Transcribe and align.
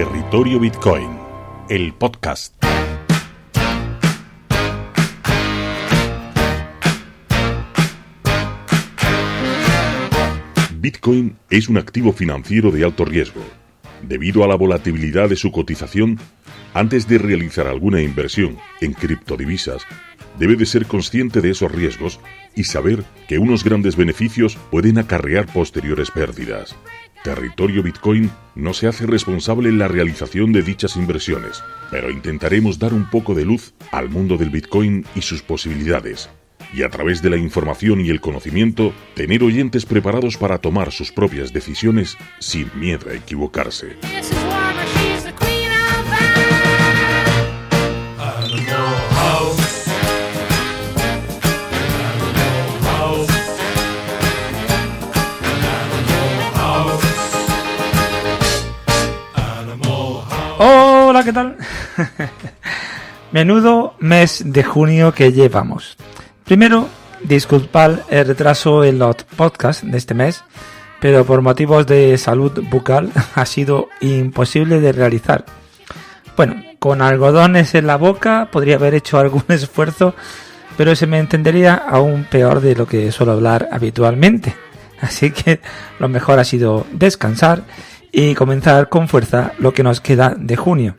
Territorio 0.00 0.58
Bitcoin, 0.58 1.10
el 1.68 1.92
podcast. 1.92 2.54
Bitcoin 10.76 11.36
es 11.50 11.68
un 11.68 11.76
activo 11.76 12.14
financiero 12.14 12.70
de 12.70 12.82
alto 12.82 13.04
riesgo. 13.04 13.42
Debido 14.00 14.42
a 14.42 14.48
la 14.48 14.54
volatilidad 14.54 15.28
de 15.28 15.36
su 15.36 15.52
cotización, 15.52 16.18
antes 16.72 17.06
de 17.06 17.18
realizar 17.18 17.66
alguna 17.66 18.00
inversión 18.00 18.56
en 18.80 18.94
criptodivisas, 18.94 19.82
debe 20.38 20.56
de 20.56 20.64
ser 20.64 20.86
consciente 20.86 21.42
de 21.42 21.50
esos 21.50 21.70
riesgos 21.70 22.20
y 22.56 22.64
saber 22.64 23.04
que 23.28 23.38
unos 23.38 23.64
grandes 23.64 23.96
beneficios 23.96 24.56
pueden 24.70 24.96
acarrear 24.96 25.44
posteriores 25.52 26.10
pérdidas. 26.10 26.74
Territorio 27.22 27.82
Bitcoin 27.82 28.30
no 28.54 28.72
se 28.72 28.86
hace 28.86 29.06
responsable 29.06 29.68
en 29.68 29.78
la 29.78 29.88
realización 29.88 30.52
de 30.52 30.62
dichas 30.62 30.96
inversiones, 30.96 31.62
pero 31.90 32.10
intentaremos 32.10 32.78
dar 32.78 32.94
un 32.94 33.10
poco 33.10 33.34
de 33.34 33.44
luz 33.44 33.74
al 33.92 34.08
mundo 34.08 34.38
del 34.38 34.48
Bitcoin 34.48 35.04
y 35.14 35.20
sus 35.20 35.42
posibilidades, 35.42 36.30
y 36.72 36.82
a 36.82 36.88
través 36.88 37.20
de 37.20 37.28
la 37.28 37.36
información 37.36 38.00
y 38.00 38.08
el 38.08 38.22
conocimiento, 38.22 38.94
tener 39.14 39.42
oyentes 39.42 39.84
preparados 39.84 40.38
para 40.38 40.58
tomar 40.58 40.92
sus 40.92 41.12
propias 41.12 41.52
decisiones 41.52 42.16
sin 42.38 42.70
miedo 42.74 43.10
a 43.10 43.14
equivocarse. 43.14 43.96
¿Qué 61.30 61.34
tal? 61.34 61.56
Menudo 63.32 63.94
mes 64.00 64.42
de 64.44 64.64
junio 64.64 65.14
que 65.14 65.30
llevamos. 65.30 65.96
Primero, 66.44 66.88
disculpad 67.22 68.00
el 68.08 68.26
retraso 68.26 68.82
en 68.82 68.98
los 68.98 69.14
podcasts 69.36 69.88
de 69.88 69.96
este 69.96 70.12
mes, 70.12 70.42
pero 70.98 71.24
por 71.24 71.40
motivos 71.40 71.86
de 71.86 72.18
salud 72.18 72.64
bucal 72.68 73.12
ha 73.36 73.46
sido 73.46 73.88
imposible 74.00 74.80
de 74.80 74.90
realizar. 74.90 75.44
Bueno, 76.36 76.64
con 76.80 77.00
algodones 77.00 77.76
en 77.76 77.86
la 77.86 77.96
boca 77.96 78.48
podría 78.50 78.74
haber 78.74 78.94
hecho 78.94 79.20
algún 79.20 79.44
esfuerzo, 79.50 80.16
pero 80.76 80.96
se 80.96 81.06
me 81.06 81.20
entendería 81.20 81.74
aún 81.74 82.26
peor 82.28 82.60
de 82.60 82.74
lo 82.74 82.88
que 82.88 83.12
suelo 83.12 83.32
hablar 83.32 83.68
habitualmente. 83.70 84.52
Así 85.00 85.30
que 85.30 85.60
lo 86.00 86.08
mejor 86.08 86.40
ha 86.40 86.44
sido 86.44 86.88
descansar 86.90 87.62
y 88.10 88.34
comenzar 88.34 88.88
con 88.88 89.06
fuerza 89.06 89.52
lo 89.58 89.72
que 89.72 89.84
nos 89.84 90.00
queda 90.00 90.34
de 90.36 90.56
junio, 90.56 90.96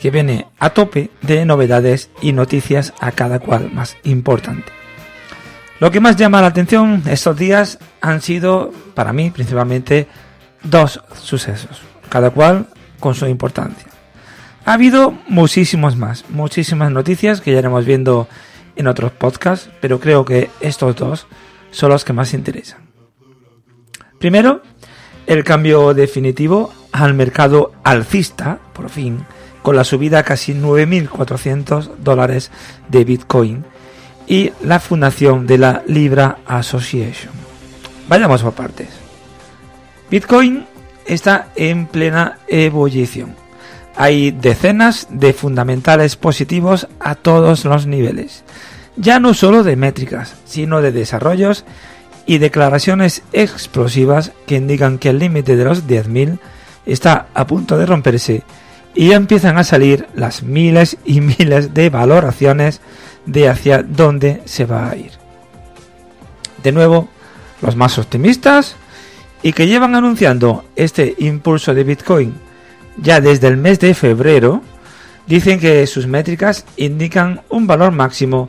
que 0.00 0.10
viene 0.10 0.46
a 0.58 0.70
tope 0.70 1.10
de 1.22 1.44
novedades 1.44 2.10
y 2.20 2.32
noticias 2.32 2.92
a 3.00 3.12
cada 3.12 3.38
cual 3.38 3.70
más 3.72 3.96
importante. 4.04 4.72
Lo 5.80 5.90
que 5.90 6.00
más 6.00 6.16
llama 6.16 6.40
la 6.40 6.48
atención 6.48 7.02
estos 7.06 7.36
días 7.36 7.78
han 8.00 8.22
sido, 8.22 8.72
para 8.94 9.12
mí 9.12 9.30
principalmente, 9.30 10.06
dos 10.62 11.00
sucesos, 11.20 11.82
cada 12.08 12.30
cual 12.30 12.68
con 13.00 13.14
su 13.14 13.26
importancia. 13.26 13.88
Ha 14.64 14.74
habido 14.74 15.18
muchísimos 15.28 15.96
más, 15.96 16.24
muchísimas 16.30 16.90
noticias 16.90 17.40
que 17.40 17.52
ya 17.52 17.58
iremos 17.58 17.84
viendo 17.84 18.28
en 18.76 18.86
otros 18.86 19.12
podcasts, 19.12 19.68
pero 19.80 20.00
creo 20.00 20.24
que 20.24 20.50
estos 20.60 20.96
dos 20.96 21.26
son 21.70 21.90
los 21.90 22.04
que 22.04 22.12
más 22.12 22.32
interesan. 22.32 22.88
Primero, 24.18 24.62
el 25.26 25.44
cambio 25.44 25.92
definitivo 25.92 26.72
al 26.92 27.14
mercado 27.14 27.72
alcista, 27.84 28.58
por 28.72 28.88
fin, 28.88 29.24
con 29.64 29.76
la 29.76 29.84
subida 29.84 30.18
a 30.18 30.22
casi 30.24 30.52
9.400 30.52 31.96
dólares 31.96 32.50
de 32.90 33.02
Bitcoin 33.02 33.64
y 34.26 34.52
la 34.62 34.78
fundación 34.78 35.46
de 35.46 35.56
la 35.56 35.82
Libra 35.86 36.36
Association. 36.44 37.32
Vayamos 38.06 38.42
por 38.42 38.52
partes. 38.52 38.88
Bitcoin 40.10 40.66
está 41.06 41.48
en 41.56 41.86
plena 41.86 42.40
ebullición. 42.46 43.36
Hay 43.96 44.32
decenas 44.32 45.06
de 45.08 45.32
fundamentales 45.32 46.16
positivos 46.16 46.86
a 47.00 47.14
todos 47.14 47.64
los 47.64 47.86
niveles, 47.86 48.44
ya 48.96 49.18
no 49.18 49.32
solo 49.32 49.62
de 49.62 49.76
métricas, 49.76 50.34
sino 50.44 50.82
de 50.82 50.92
desarrollos 50.92 51.64
y 52.26 52.36
declaraciones 52.36 53.22
explosivas 53.32 54.32
que 54.46 54.56
indican 54.56 54.98
que 54.98 55.08
el 55.08 55.20
límite 55.20 55.56
de 55.56 55.64
los 55.64 55.86
10.000 55.86 56.38
está 56.84 57.28
a 57.32 57.46
punto 57.46 57.78
de 57.78 57.86
romperse 57.86 58.42
y 58.94 59.12
empiezan 59.12 59.58
a 59.58 59.64
salir 59.64 60.06
las 60.14 60.42
miles 60.42 60.96
y 61.04 61.20
miles 61.20 61.74
de 61.74 61.90
valoraciones 61.90 62.80
de 63.26 63.48
hacia 63.48 63.82
dónde 63.82 64.42
se 64.44 64.66
va 64.66 64.90
a 64.90 64.96
ir. 64.96 65.12
De 66.62 66.72
nuevo, 66.72 67.08
los 67.60 67.76
más 67.76 67.98
optimistas 67.98 68.76
y 69.42 69.52
que 69.52 69.66
llevan 69.66 69.94
anunciando 69.94 70.64
este 70.76 71.14
impulso 71.18 71.74
de 71.74 71.84
Bitcoin 71.84 72.34
ya 72.96 73.20
desde 73.20 73.48
el 73.48 73.56
mes 73.56 73.80
de 73.80 73.92
febrero, 73.94 74.62
dicen 75.26 75.58
que 75.58 75.86
sus 75.86 76.06
métricas 76.06 76.64
indican 76.76 77.42
un 77.48 77.66
valor 77.66 77.92
máximo 77.92 78.48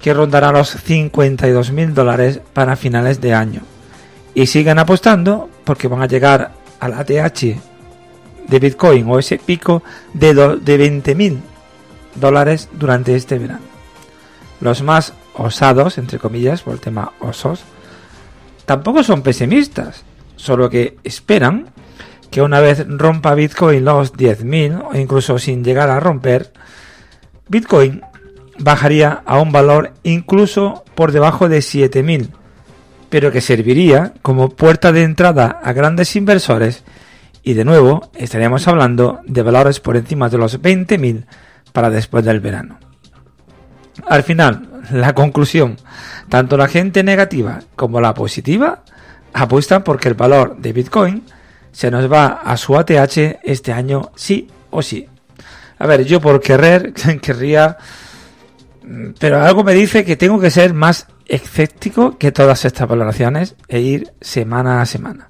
que 0.00 0.14
rondará 0.14 0.52
los 0.52 0.70
52 0.70 1.70
mil 1.70 1.94
dólares 1.94 2.40
para 2.52 2.76
finales 2.76 3.20
de 3.20 3.34
año. 3.34 3.62
Y 4.34 4.46
siguen 4.46 4.78
apostando 4.78 5.48
porque 5.64 5.88
van 5.88 6.02
a 6.02 6.08
llegar 6.08 6.52
al 6.80 6.94
ATH 6.94 7.73
de 8.48 8.58
Bitcoin 8.58 9.08
o 9.08 9.18
ese 9.18 9.38
pico 9.38 9.82
de, 10.12 10.34
de 10.34 10.76
20 10.76 11.14
mil 11.14 11.40
dólares 12.14 12.68
durante 12.72 13.14
este 13.14 13.38
verano. 13.38 13.64
Los 14.60 14.82
más 14.82 15.12
osados, 15.34 15.98
entre 15.98 16.18
comillas, 16.18 16.62
por 16.62 16.74
el 16.74 16.80
tema 16.80 17.12
osos, 17.20 17.64
tampoco 18.66 19.02
son 19.02 19.22
pesimistas, 19.22 20.04
solo 20.36 20.70
que 20.70 20.96
esperan 21.04 21.66
que 22.30 22.42
una 22.42 22.60
vez 22.60 22.84
rompa 22.88 23.34
Bitcoin 23.34 23.84
los 23.84 24.14
10.000 24.14 24.88
o 24.92 24.96
incluso 24.96 25.38
sin 25.38 25.62
llegar 25.62 25.90
a 25.90 26.00
romper, 26.00 26.52
Bitcoin 27.48 28.02
bajaría 28.58 29.22
a 29.24 29.38
un 29.38 29.52
valor 29.52 29.92
incluso 30.02 30.84
por 30.94 31.12
debajo 31.12 31.48
de 31.48 31.58
7.000, 31.58 32.30
pero 33.08 33.30
que 33.30 33.40
serviría 33.40 34.14
como 34.22 34.48
puerta 34.48 34.92
de 34.92 35.02
entrada 35.02 35.60
a 35.62 35.72
grandes 35.72 36.16
inversores 36.16 36.82
y 37.44 37.52
de 37.54 37.64
nuevo 37.64 38.10
estaríamos 38.14 38.66
hablando 38.66 39.20
de 39.26 39.42
valores 39.42 39.78
por 39.78 39.96
encima 39.96 40.28
de 40.28 40.38
los 40.38 40.60
20.000 40.60 41.26
para 41.72 41.90
después 41.90 42.24
del 42.24 42.40
verano. 42.40 42.78
Al 44.08 44.22
final, 44.22 44.82
la 44.90 45.14
conclusión, 45.14 45.76
tanto 46.28 46.56
la 46.56 46.68
gente 46.68 47.04
negativa 47.04 47.60
como 47.76 48.00
la 48.00 48.14
positiva 48.14 48.82
apuestan 49.32 49.84
porque 49.84 50.08
el 50.08 50.14
valor 50.14 50.56
de 50.56 50.72
Bitcoin 50.72 51.22
se 51.70 51.90
nos 51.90 52.10
va 52.10 52.40
a 52.44 52.56
su 52.56 52.76
ATH 52.76 53.40
este 53.42 53.72
año 53.72 54.10
sí 54.16 54.48
o 54.70 54.82
sí. 54.82 55.06
A 55.78 55.86
ver, 55.86 56.04
yo 56.04 56.20
por 56.20 56.40
querer 56.40 56.92
querría 57.22 57.78
pero 59.18 59.42
algo 59.42 59.64
me 59.64 59.72
dice 59.72 60.04
que 60.04 60.16
tengo 60.16 60.38
que 60.38 60.50
ser 60.50 60.74
más 60.74 61.06
escéptico 61.26 62.18
que 62.18 62.32
todas 62.32 62.64
estas 62.64 62.86
valoraciones 62.86 63.56
e 63.68 63.80
ir 63.80 64.12
semana 64.20 64.82
a 64.82 64.86
semana, 64.86 65.28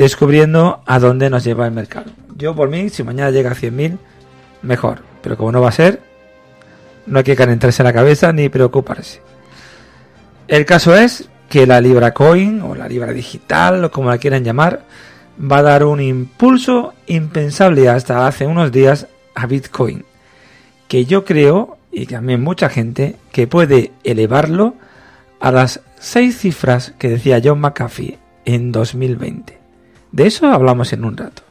descubriendo 0.00 0.82
a 0.86 0.98
dónde 0.98 1.28
nos 1.28 1.44
lleva 1.44 1.66
el 1.66 1.72
mercado. 1.72 2.10
Yo 2.36 2.54
por 2.54 2.70
mí, 2.70 2.88
si 2.88 3.02
mañana 3.02 3.30
llega 3.30 3.50
a 3.50 3.54
100.000, 3.54 3.98
mejor, 4.62 5.02
pero 5.22 5.36
como 5.36 5.52
no 5.52 5.60
va 5.60 5.68
a 5.68 5.72
ser, 5.72 6.00
no 7.06 7.18
hay 7.18 7.24
que 7.24 7.36
calentarse 7.36 7.82
la 7.82 7.92
cabeza 7.92 8.32
ni 8.32 8.48
preocuparse. 8.48 9.20
El 10.48 10.64
caso 10.64 10.94
es 10.94 11.28
que 11.50 11.66
la 11.66 11.80
Libra 11.80 12.12
Coin 12.12 12.62
o 12.62 12.74
la 12.74 12.88
Libra 12.88 13.12
Digital 13.12 13.84
o 13.84 13.90
como 13.90 14.08
la 14.08 14.18
quieran 14.18 14.42
llamar, 14.42 14.84
va 15.40 15.58
a 15.58 15.62
dar 15.62 15.84
un 15.84 16.00
impulso 16.00 16.94
impensable 17.06 17.88
hasta 17.88 18.26
hace 18.26 18.46
unos 18.46 18.72
días 18.72 19.06
a 19.34 19.46
Bitcoin, 19.46 20.04
que 20.88 21.04
yo 21.04 21.24
creo 21.24 21.76
y 21.92 22.06
también 22.06 22.42
mucha 22.42 22.70
gente 22.70 23.16
que 23.32 23.46
puede 23.46 23.92
elevarlo 24.02 24.74
a 25.40 25.50
las 25.50 25.80
seis 25.98 26.38
cifras 26.38 26.94
que 26.98 27.10
decía 27.10 27.40
John 27.44 27.60
McAfee 27.60 28.18
en 28.44 28.72
2020. 28.72 29.59
De 30.12 30.26
eso 30.26 30.46
hablamos 30.46 30.92
en 30.92 31.04
un 31.04 31.16
rato. 31.16 31.42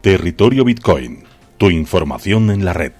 Territorio 0.00 0.64
Bitcoin, 0.64 1.24
tu 1.58 1.70
información 1.70 2.50
en 2.50 2.64
la 2.64 2.72
red. 2.72 2.92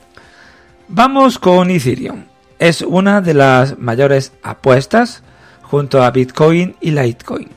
Vamos 0.88 1.38
con 1.38 1.70
Ethereum. 1.70 2.24
Es 2.58 2.82
una 2.82 3.20
de 3.20 3.34
las 3.34 3.78
mayores 3.78 4.32
apuestas 4.42 5.22
junto 5.62 6.02
a 6.02 6.10
Bitcoin 6.10 6.76
y 6.80 6.90
Litecoin. 6.90 7.48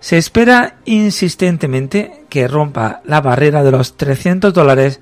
Se 0.00 0.16
espera 0.16 0.76
insistentemente 0.84 2.24
que 2.28 2.48
rompa 2.48 3.02
la 3.04 3.20
barrera 3.20 3.62
de 3.62 3.70
los 3.70 3.96
300 3.96 4.54
dólares 4.54 5.00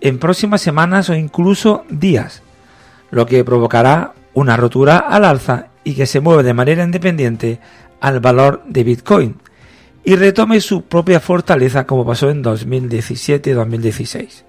en 0.00 0.18
próximas 0.18 0.60
semanas 0.60 1.08
o 1.10 1.14
incluso 1.14 1.84
días, 1.88 2.42
lo 3.10 3.24
que 3.24 3.44
provocará 3.44 4.14
una 4.34 4.56
rotura 4.56 4.98
al 4.98 5.24
alza 5.24 5.68
y 5.84 5.94
que 5.94 6.06
se 6.06 6.20
mueve 6.20 6.42
de 6.42 6.54
manera 6.54 6.82
independiente 6.84 7.60
al 8.00 8.20
valor 8.20 8.62
de 8.66 8.84
Bitcoin, 8.84 9.36
y 10.04 10.16
retome 10.16 10.60
su 10.60 10.82
propia 10.82 11.20
fortaleza 11.20 11.86
como 11.86 12.04
pasó 12.04 12.30
en 12.30 12.42
2017-2016, 12.42 14.42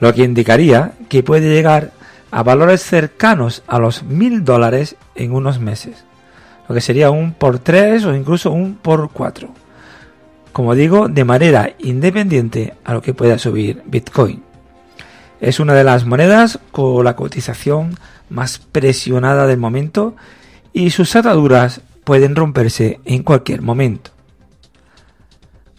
lo 0.00 0.14
que 0.14 0.24
indicaría 0.24 0.92
que 1.08 1.22
puede 1.22 1.48
llegar 1.48 1.92
a 2.30 2.42
valores 2.42 2.82
cercanos 2.82 3.62
a 3.66 3.78
los 3.78 4.02
mil 4.02 4.44
dólares 4.44 4.96
en 5.14 5.32
unos 5.32 5.60
meses, 5.60 6.04
lo 6.68 6.74
que 6.74 6.80
sería 6.80 7.10
un 7.10 7.32
por 7.32 7.58
tres 7.58 8.04
o 8.04 8.14
incluso 8.14 8.50
un 8.50 8.76
por 8.76 9.10
cuatro. 9.10 9.50
Como 10.52 10.74
digo, 10.74 11.08
de 11.08 11.24
manera 11.24 11.74
independiente 11.78 12.74
a 12.84 12.94
lo 12.94 13.02
que 13.02 13.12
pueda 13.12 13.38
subir 13.38 13.82
Bitcoin. 13.84 14.42
Es 15.38 15.60
una 15.60 15.74
de 15.74 15.84
las 15.84 16.06
monedas 16.06 16.58
con 16.72 17.04
la 17.04 17.14
cotización 17.14 17.98
más 18.30 18.58
presionada 18.58 19.46
del 19.46 19.58
momento 19.58 20.16
y 20.72 20.90
sus 20.90 21.14
ataduras 21.14 21.82
pueden 22.04 22.34
romperse 22.34 23.00
en 23.04 23.22
cualquier 23.22 23.60
momento. 23.60 24.15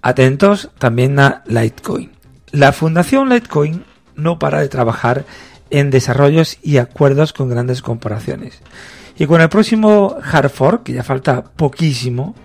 Atentos 0.07 0.69
también 0.77 1.19
a 1.19 1.43
Litecoin. 1.47 2.11
La 2.53 2.71
fundación 2.71 3.27
Litecoin 3.27 3.83
no 4.15 4.39
para 4.39 4.61
de 4.61 4.69
trabajar 4.69 5.25
en 5.69 5.89
desarrollos 5.89 6.59
y 6.63 6.77
acuerdos 6.77 7.33
con 7.33 7.49
grandes 7.49 7.81
corporaciones. 7.81 8.61
Y 9.19 9.25
con 9.25 9.41
el 9.41 9.49
próximo 9.49 10.15
hard 10.23 10.49
fork, 10.49 10.83
que 10.83 10.93
ya 10.93 11.03
falta 11.03 11.43
poquísimo, 11.43 12.35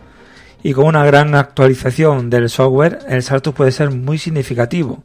y 0.65 0.73
con 0.73 0.87
una 0.87 1.07
gran 1.07 1.37
actualización 1.37 2.31
del 2.31 2.51
software, 2.51 2.99
el 3.09 3.23
salto 3.23 3.55
puede 3.55 3.71
ser 3.71 3.93
muy 3.93 4.19
significativo. 4.19 5.05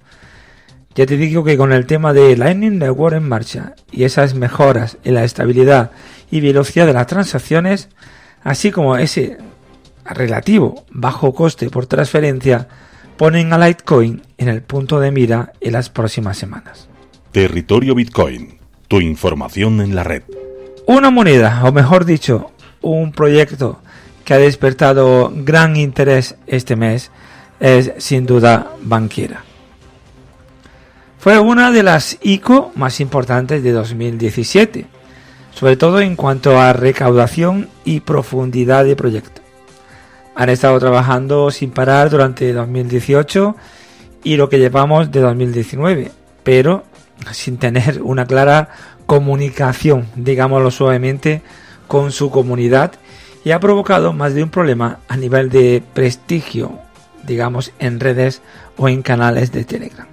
Ya 0.95 1.05
te 1.05 1.15
digo 1.15 1.43
que 1.43 1.57
con 1.57 1.71
el 1.71 1.85
tema 1.85 2.11
de 2.11 2.35
Lightning 2.35 2.79
Network 2.79 3.17
en 3.17 3.29
marcha 3.29 3.75
y 3.91 4.03
esas 4.03 4.33
mejoras 4.33 4.97
en 5.03 5.13
la 5.13 5.23
estabilidad 5.23 5.91
y 6.31 6.41
velocidad 6.41 6.87
de 6.87 6.93
las 6.93 7.05
transacciones, 7.05 7.89
así 8.43 8.71
como 8.71 8.97
ese 8.97 9.37
relativo 10.09 10.85
bajo 10.91 11.33
coste 11.33 11.69
por 11.69 11.85
transferencia, 11.85 12.67
ponen 13.17 13.51
a 13.53 13.57
Litecoin 13.57 14.21
en 14.37 14.47
el 14.47 14.61
punto 14.61 14.99
de 14.99 15.11
mira 15.11 15.53
en 15.59 15.73
las 15.73 15.89
próximas 15.89 16.37
semanas. 16.37 16.87
Territorio 17.31 17.95
Bitcoin, 17.95 18.57
tu 18.87 18.99
información 18.99 19.81
en 19.81 19.95
la 19.95 20.03
red. 20.03 20.23
Una 20.85 21.09
moneda, 21.09 21.61
o 21.65 21.71
mejor 21.71 22.05
dicho, 22.05 22.51
un 22.81 23.11
proyecto 23.11 23.79
que 24.23 24.33
ha 24.33 24.37
despertado 24.37 25.31
gran 25.35 25.75
interés 25.75 26.35
este 26.47 26.75
mes 26.75 27.11
es 27.59 27.91
sin 27.97 28.25
duda 28.25 28.71
Banquiera. 28.81 29.43
Fue 31.17 31.39
una 31.39 31.71
de 31.71 31.83
las 31.83 32.17
ICO 32.21 32.71
más 32.75 32.99
importantes 32.99 33.63
de 33.63 33.71
2017, 33.71 34.85
sobre 35.53 35.75
todo 35.75 35.99
en 35.99 36.15
cuanto 36.15 36.59
a 36.59 36.71
recaudación 36.73 37.67
y 37.83 38.01
profundidad 38.01 38.85
de 38.85 38.95
proyecto. 38.95 39.41
Han 40.37 40.49
estado 40.49 40.77
trabajando 40.79 41.49
sin 41.49 41.71
parar 41.71 42.11
durante 42.11 42.53
2018 42.53 43.55
y 44.23 44.35
lo 44.35 44.49
que 44.49 44.59
llevamos 44.59 45.11
de 45.11 45.19
2019, 45.19 46.11
pero 46.43 46.83
sin 47.31 47.57
tener 47.57 48.03
una 48.03 48.27
clara 48.27 48.69
comunicación, 49.07 50.05
digámoslo 50.15 50.69
suavemente, 50.69 51.41
con 51.87 52.11
su 52.11 52.29
comunidad 52.29 52.91
y 53.43 53.49
ha 53.49 53.59
provocado 53.59 54.13
más 54.13 54.35
de 54.35 54.43
un 54.43 54.51
problema 54.51 54.99
a 55.07 55.17
nivel 55.17 55.49
de 55.49 55.81
prestigio, 55.95 56.81
digamos, 57.25 57.71
en 57.79 57.99
redes 57.99 58.43
o 58.77 58.89
en 58.89 59.01
canales 59.01 59.51
de 59.51 59.65
Telegram. 59.65 60.05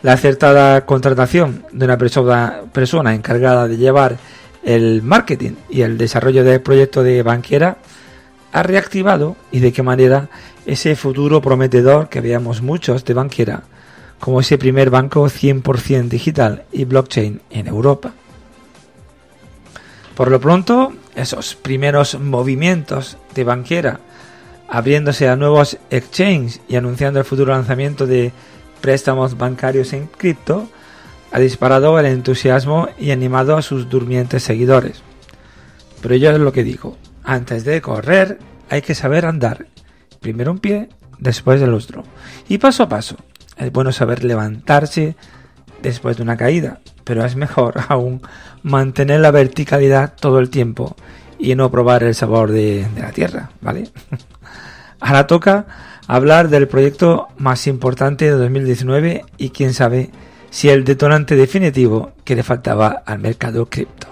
La 0.00 0.14
acertada 0.14 0.86
contratación 0.86 1.66
de 1.70 1.84
una 1.84 1.98
persona, 1.98 3.14
encargada 3.14 3.68
de 3.68 3.76
llevar 3.76 4.16
el 4.62 5.02
marketing 5.02 5.52
y 5.68 5.82
el 5.82 5.98
desarrollo 5.98 6.44
del 6.44 6.62
proyecto 6.62 7.02
de 7.02 7.22
banquera 7.22 7.76
ha 8.54 8.62
reactivado 8.62 9.36
y 9.50 9.58
de 9.58 9.72
qué 9.72 9.82
manera 9.82 10.30
ese 10.64 10.94
futuro 10.94 11.42
prometedor 11.42 12.08
que 12.08 12.20
veíamos 12.20 12.62
muchos 12.62 13.04
de 13.04 13.12
banquera 13.12 13.64
como 14.20 14.40
ese 14.40 14.58
primer 14.58 14.90
banco 14.90 15.24
100% 15.26 16.08
digital 16.08 16.62
y 16.72 16.84
blockchain 16.84 17.42
en 17.50 17.66
Europa. 17.66 18.14
Por 20.14 20.30
lo 20.30 20.40
pronto, 20.40 20.92
esos 21.16 21.56
primeros 21.56 22.18
movimientos 22.20 23.18
de 23.34 23.42
banquera 23.42 24.00
abriéndose 24.68 25.28
a 25.28 25.34
nuevos 25.34 25.76
exchanges 25.90 26.60
y 26.68 26.76
anunciando 26.76 27.18
el 27.18 27.24
futuro 27.24 27.52
lanzamiento 27.52 28.06
de 28.06 28.32
préstamos 28.80 29.36
bancarios 29.36 29.92
en 29.92 30.06
cripto 30.06 30.68
ha 31.32 31.40
disparado 31.40 31.98
el 31.98 32.06
entusiasmo 32.06 32.88
y 33.00 33.10
animado 33.10 33.56
a 33.56 33.62
sus 33.62 33.88
durmientes 33.90 34.44
seguidores. 34.44 35.02
Pero 36.00 36.14
yo 36.14 36.30
es 36.30 36.38
lo 36.38 36.52
que 36.52 36.62
digo, 36.62 36.96
antes 37.24 37.64
de 37.64 37.80
correr 37.80 38.38
hay 38.70 38.82
que 38.82 38.94
saber 38.94 39.26
andar, 39.26 39.66
primero 40.20 40.52
un 40.52 40.58
pie, 40.58 40.88
después 41.18 41.60
el 41.62 41.74
otro, 41.74 42.04
y 42.48 42.58
paso 42.58 42.84
a 42.84 42.88
paso, 42.88 43.16
es 43.56 43.72
bueno 43.72 43.92
saber 43.92 44.24
levantarse 44.24 45.16
después 45.82 46.16
de 46.16 46.22
una 46.22 46.36
caída, 46.36 46.80
pero 47.04 47.24
es 47.24 47.36
mejor 47.36 47.74
aún 47.88 48.22
mantener 48.62 49.20
la 49.20 49.30
verticalidad 49.30 50.14
todo 50.18 50.38
el 50.38 50.50
tiempo 50.50 50.96
y 51.38 51.54
no 51.54 51.70
probar 51.70 52.02
el 52.02 52.14
sabor 52.14 52.50
de, 52.50 52.86
la 52.96 53.12
tierra, 53.12 53.50
¿vale? 53.60 53.88
Ahora 55.00 55.26
toca 55.26 55.66
hablar 56.06 56.48
del 56.48 56.68
proyecto 56.68 57.28
más 57.36 57.66
importante 57.66 58.24
de 58.24 58.30
2019 58.32 59.24
y 59.36 59.50
quién 59.50 59.74
sabe 59.74 60.10
si 60.50 60.68
el 60.68 60.84
detonante 60.84 61.36
definitivo 61.36 62.12
que 62.24 62.36
le 62.36 62.42
faltaba 62.42 63.02
al 63.04 63.18
mercado 63.18 63.66
cripto. 63.66 64.06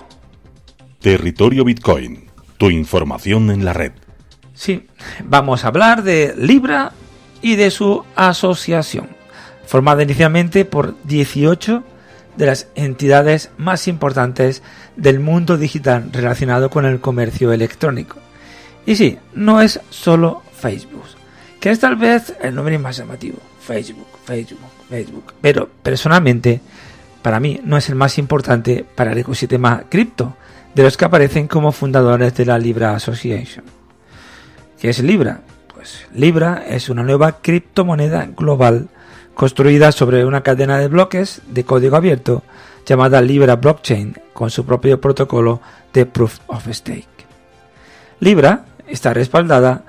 Territorio 1.00 1.64
Bitcoin, 1.64 2.31
tu 2.62 2.70
información 2.70 3.50
en 3.50 3.64
la 3.64 3.72
red. 3.72 3.90
Sí, 4.54 4.86
vamos 5.24 5.64
a 5.64 5.66
hablar 5.66 6.04
de 6.04 6.32
Libra 6.38 6.92
y 7.40 7.56
de 7.56 7.72
su 7.72 8.04
asociación 8.14 9.08
formada 9.66 10.04
inicialmente 10.04 10.64
por 10.64 10.94
18 11.02 11.82
de 12.36 12.46
las 12.46 12.68
entidades 12.76 13.50
más 13.58 13.88
importantes 13.88 14.62
del 14.94 15.18
mundo 15.18 15.58
digital 15.58 16.10
relacionado 16.12 16.70
con 16.70 16.84
el 16.84 17.00
comercio 17.00 17.52
electrónico. 17.52 18.18
Y 18.86 18.94
sí, 18.94 19.18
no 19.34 19.60
es 19.60 19.80
solo 19.90 20.42
Facebook, 20.54 21.06
que 21.58 21.70
es 21.70 21.80
tal 21.80 21.96
vez 21.96 22.32
el 22.40 22.54
nombre 22.54 22.78
más 22.78 22.96
llamativo. 22.96 23.38
Facebook, 23.60 24.06
Facebook, 24.24 24.70
Facebook. 24.88 25.34
Pero 25.40 25.68
personalmente, 25.82 26.60
para 27.22 27.40
mí, 27.40 27.60
no 27.64 27.76
es 27.76 27.88
el 27.88 27.96
más 27.96 28.18
importante 28.18 28.86
para 28.94 29.10
el 29.10 29.18
ecosistema 29.18 29.82
cripto, 29.88 30.36
de 30.74 30.82
los 30.82 30.96
que 30.96 31.04
aparecen 31.04 31.48
como 31.48 31.72
fundadores 31.72 32.34
de 32.34 32.46
la 32.46 32.58
Libra 32.58 32.94
Association. 32.94 33.64
¿Qué 34.80 34.90
es 34.90 35.02
Libra? 35.02 35.40
Pues 35.72 36.06
Libra 36.14 36.64
es 36.66 36.88
una 36.88 37.02
nueva 37.02 37.40
criptomoneda 37.40 38.26
global 38.36 38.88
construida 39.34 39.92
sobre 39.92 40.24
una 40.24 40.42
cadena 40.42 40.78
de 40.78 40.88
bloques 40.88 41.42
de 41.48 41.64
código 41.64 41.96
abierto 41.96 42.42
llamada 42.86 43.20
Libra 43.20 43.56
Blockchain 43.56 44.16
con 44.32 44.50
su 44.50 44.64
propio 44.64 45.00
protocolo 45.00 45.60
de 45.92 46.06
Proof 46.06 46.40
of 46.46 46.66
Stake. 46.68 47.06
Libra 48.20 48.64
está 48.86 49.14
respaldada 49.14 49.84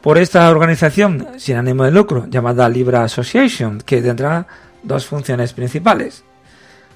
por 0.00 0.18
esta 0.18 0.50
organización 0.50 1.26
sin 1.36 1.56
ánimo 1.56 1.84
de 1.84 1.92
lucro 1.92 2.26
llamada 2.28 2.68
Libra 2.68 3.04
Association 3.04 3.80
que 3.80 4.02
tendrá 4.02 4.46
dos 4.82 5.06
funciones 5.06 5.52
principales. 5.52 6.24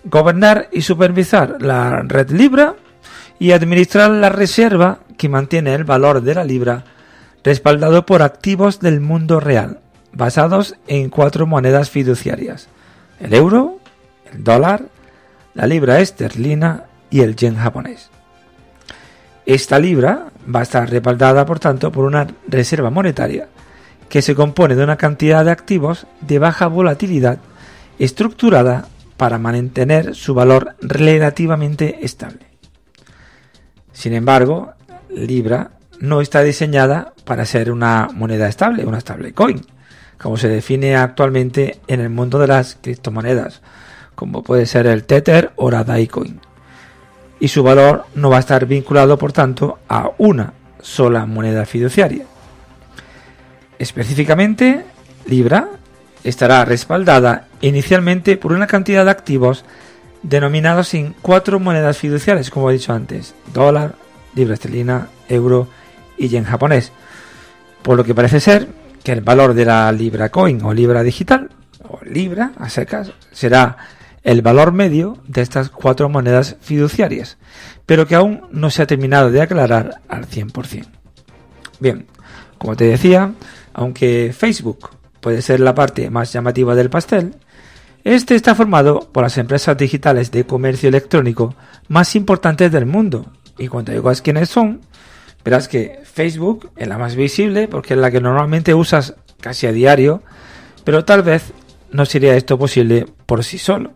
Gobernar 0.05 0.69
y 0.73 0.83
supervisar 0.83 1.61
la 1.61 2.03
red 2.03 2.31
Libra 2.31 2.75
y 3.39 3.53
administrar 3.53 4.11
la 4.11 4.29
reserva 4.29 5.01
que 5.17 5.29
mantiene 5.29 5.75
el 5.75 5.85
valor 5.85 6.23
de 6.23 6.35
la 6.35 6.45
Libra 6.45 6.85
respaldado 7.45 8.07
por 8.07 8.23
activos 8.23 8.81
del 8.81 9.01
mundo 9.01 9.39
real, 9.41 9.81
basados 10.13 10.75
en 10.89 11.11
cuatro 11.11 11.47
monedas 11.47 11.91
fiduciarias, 11.91 12.69
el 13.21 13.35
euro, 13.35 13.79
el 14.33 14.43
dólar, 14.43 14.87
la 15.55 15.67
libra 15.67 16.01
esterlina 16.01 16.85
y 17.09 17.21
el 17.21 17.37
yen 17.37 17.57
japonés. 17.57 18.11
Esta 19.47 19.79
libra 19.79 20.27
va 20.53 20.61
a 20.61 20.63
estar 20.65 20.91
respaldada, 20.91 21.47
por 21.47 21.61
tanto, 21.61 21.93
por 21.93 22.05
una 22.05 22.27
reserva 22.49 22.91
monetaria 22.91 23.49
que 24.09 24.23
se 24.23 24.35
compone 24.35 24.75
de 24.75 24.83
una 24.83 24.97
cantidad 24.97 25.45
de 25.45 25.53
activos 25.53 26.07
de 26.21 26.39
baja 26.39 26.67
volatilidad 26.67 27.39
estructurada 27.99 28.89
para 29.17 29.39
mantener 29.39 30.15
su 30.15 30.35
valor 30.35 30.75
relativamente 30.81 32.05
estable. 32.05 32.46
Sin 33.97 34.13
embargo, 34.13 34.75
Libra 35.09 35.71
no 36.01 36.21
está 36.21 36.43
diseñada 36.43 37.15
para 37.25 37.47
ser 37.47 37.73
una 37.73 38.11
moneda 38.13 38.47
estable, 38.47 38.85
una 38.85 39.01
stable 39.01 39.33
coin, 39.33 39.65
como 40.19 40.37
se 40.37 40.49
define 40.49 40.97
actualmente 40.97 41.81
en 41.87 42.01
el 42.01 42.11
mundo 42.11 42.39
de 42.39 42.47
las 42.47 42.77
criptomonedas, 42.79 43.63
como 44.15 44.43
puede 44.43 44.67
ser 44.67 44.87
el 44.87 45.05
Tether 45.05 45.53
o 45.57 45.71
la 45.71 45.83
Daicoin. 45.83 46.41
Y 47.41 47.49
su 47.49 47.63
valor 47.63 48.05
no 48.15 48.29
va 48.29 48.37
a 48.37 48.41
estar 48.41 48.67
vinculado, 48.67 49.17
por 49.17 49.33
tanto, 49.33 49.79
a 49.89 50.11
una 50.19 50.53
sola 50.83 51.25
moneda 51.25 51.65
fiduciaria. 51.65 52.27
Específicamente, 53.79 54.85
Libra 55.25 55.71
estará 56.23 56.67
respaldada 56.67 57.47
inicialmente 57.63 58.37
por 58.37 58.53
una 58.53 58.67
cantidad 58.67 59.07
de 59.07 59.11
activos 59.11 59.65
denominados 60.29 60.93
en 60.95 61.15
cuatro 61.23 61.61
monedas 61.61 61.99
fiduciarias, 61.99 62.51
como 62.51 62.71
he 62.71 62.75
dicho 62.75 62.93
antes, 62.93 63.35
dólar, 63.53 63.95
libra 64.35 64.55
esterlina, 64.55 65.09
euro 65.29 65.69
y 66.19 66.29
yen 66.29 66.45
japonés. 66.45 66.93
Por 67.83 67.97
lo 67.97 68.05
que 68.05 68.15
parece 68.15 68.41
ser 68.41 68.69
que 69.05 69.13
el 69.13 69.21
valor 69.21 69.55
de 69.55 69.65
la 69.65 69.91
libra 69.93 70.31
coin 70.31 70.61
o 70.65 70.75
libra 70.75 71.05
digital, 71.05 71.51
o 71.89 72.01
libra 72.05 72.53
a 72.59 72.69
secas, 72.69 73.13
será 73.31 73.77
el 74.25 74.43
valor 74.43 74.73
medio 74.73 75.19
de 75.29 75.43
estas 75.43 75.71
cuatro 75.71 76.09
monedas 76.09 76.57
fiduciarias, 76.61 77.39
pero 77.87 78.09
que 78.09 78.17
aún 78.17 78.43
no 78.51 78.71
se 78.71 78.83
ha 78.83 78.87
terminado 78.87 79.31
de 79.31 79.41
aclarar 79.41 80.01
al 80.09 80.27
100%. 80.27 80.87
Bien, 81.79 82.07
como 82.59 82.75
te 82.75 82.85
decía, 82.85 83.33
aunque 83.73 84.35
Facebook 84.37 84.91
puede 85.21 85.43
ser 85.43 85.61
la 85.61 85.77
parte 85.77 86.11
más 86.11 86.33
llamativa 86.33 86.75
del 86.75 86.91
pastel, 86.91 87.37
este 88.15 88.37
está 88.37 88.55
formado 88.55 89.09
por 89.11 89.25
las 89.25 89.37
empresas 89.37 89.77
digitales 89.77 90.31
de 90.31 90.47
comercio 90.47 90.89
electrónico 90.89 91.57
más 91.89 92.15
importantes 92.15 92.71
del 92.71 92.87
mundo. 92.87 93.27
Y 93.59 93.67
cuando 93.67 93.91
digas 93.91 94.23
quiénes 94.23 94.49
son, 94.49 94.81
verás 95.45 95.67
que 95.67 95.99
Facebook 96.05 96.71
es 96.77 96.87
la 96.87 96.99
más 96.99 97.17
visible 97.17 97.67
porque 97.67 97.95
es 97.95 98.01
la 98.01 98.13
que 98.13 98.21
normalmente 98.21 98.75
usas 98.75 99.17
casi 99.41 99.67
a 99.67 99.73
diario, 99.73 100.23
pero 100.85 101.05
tal 101.05 101.25
vez 101.25 101.53
no 101.91 102.07
sería 102.07 102.37
esto 102.37 102.57
posible 102.57 103.07
por 103.27 103.43
sí 103.43 103.59
solo. 103.59 103.93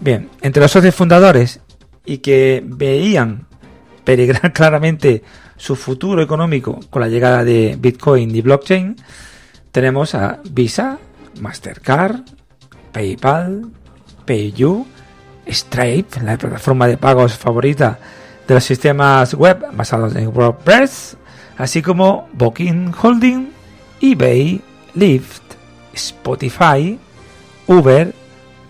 Bien, 0.00 0.28
entre 0.42 0.62
los 0.62 0.72
socios 0.72 0.96
fundadores 0.96 1.60
y 2.04 2.18
que 2.18 2.64
veían 2.66 3.46
peregrar 4.02 4.52
claramente 4.52 5.22
su 5.56 5.76
futuro 5.76 6.20
económico 6.20 6.80
con 6.90 7.00
la 7.00 7.08
llegada 7.08 7.44
de 7.44 7.76
Bitcoin 7.78 8.34
y 8.34 8.40
blockchain, 8.40 8.96
tenemos 9.70 10.16
a 10.16 10.40
Visa, 10.50 10.98
Mastercard, 11.40 12.22
PayPal, 12.94 13.66
PayU, 14.24 14.86
Stripe, 15.46 16.20
la 16.22 16.38
plataforma 16.38 16.86
de 16.86 16.96
pagos 16.96 17.36
favorita 17.36 17.98
de 18.46 18.54
los 18.54 18.64
sistemas 18.64 19.34
web 19.34 19.66
basados 19.72 20.14
en 20.16 20.28
WordPress, 20.28 21.16
así 21.58 21.82
como 21.82 22.28
Booking 22.32 22.94
Holding, 23.02 23.50
eBay, 24.00 24.62
Lyft, 24.94 25.42
Spotify, 25.92 26.98
Uber, 27.66 28.14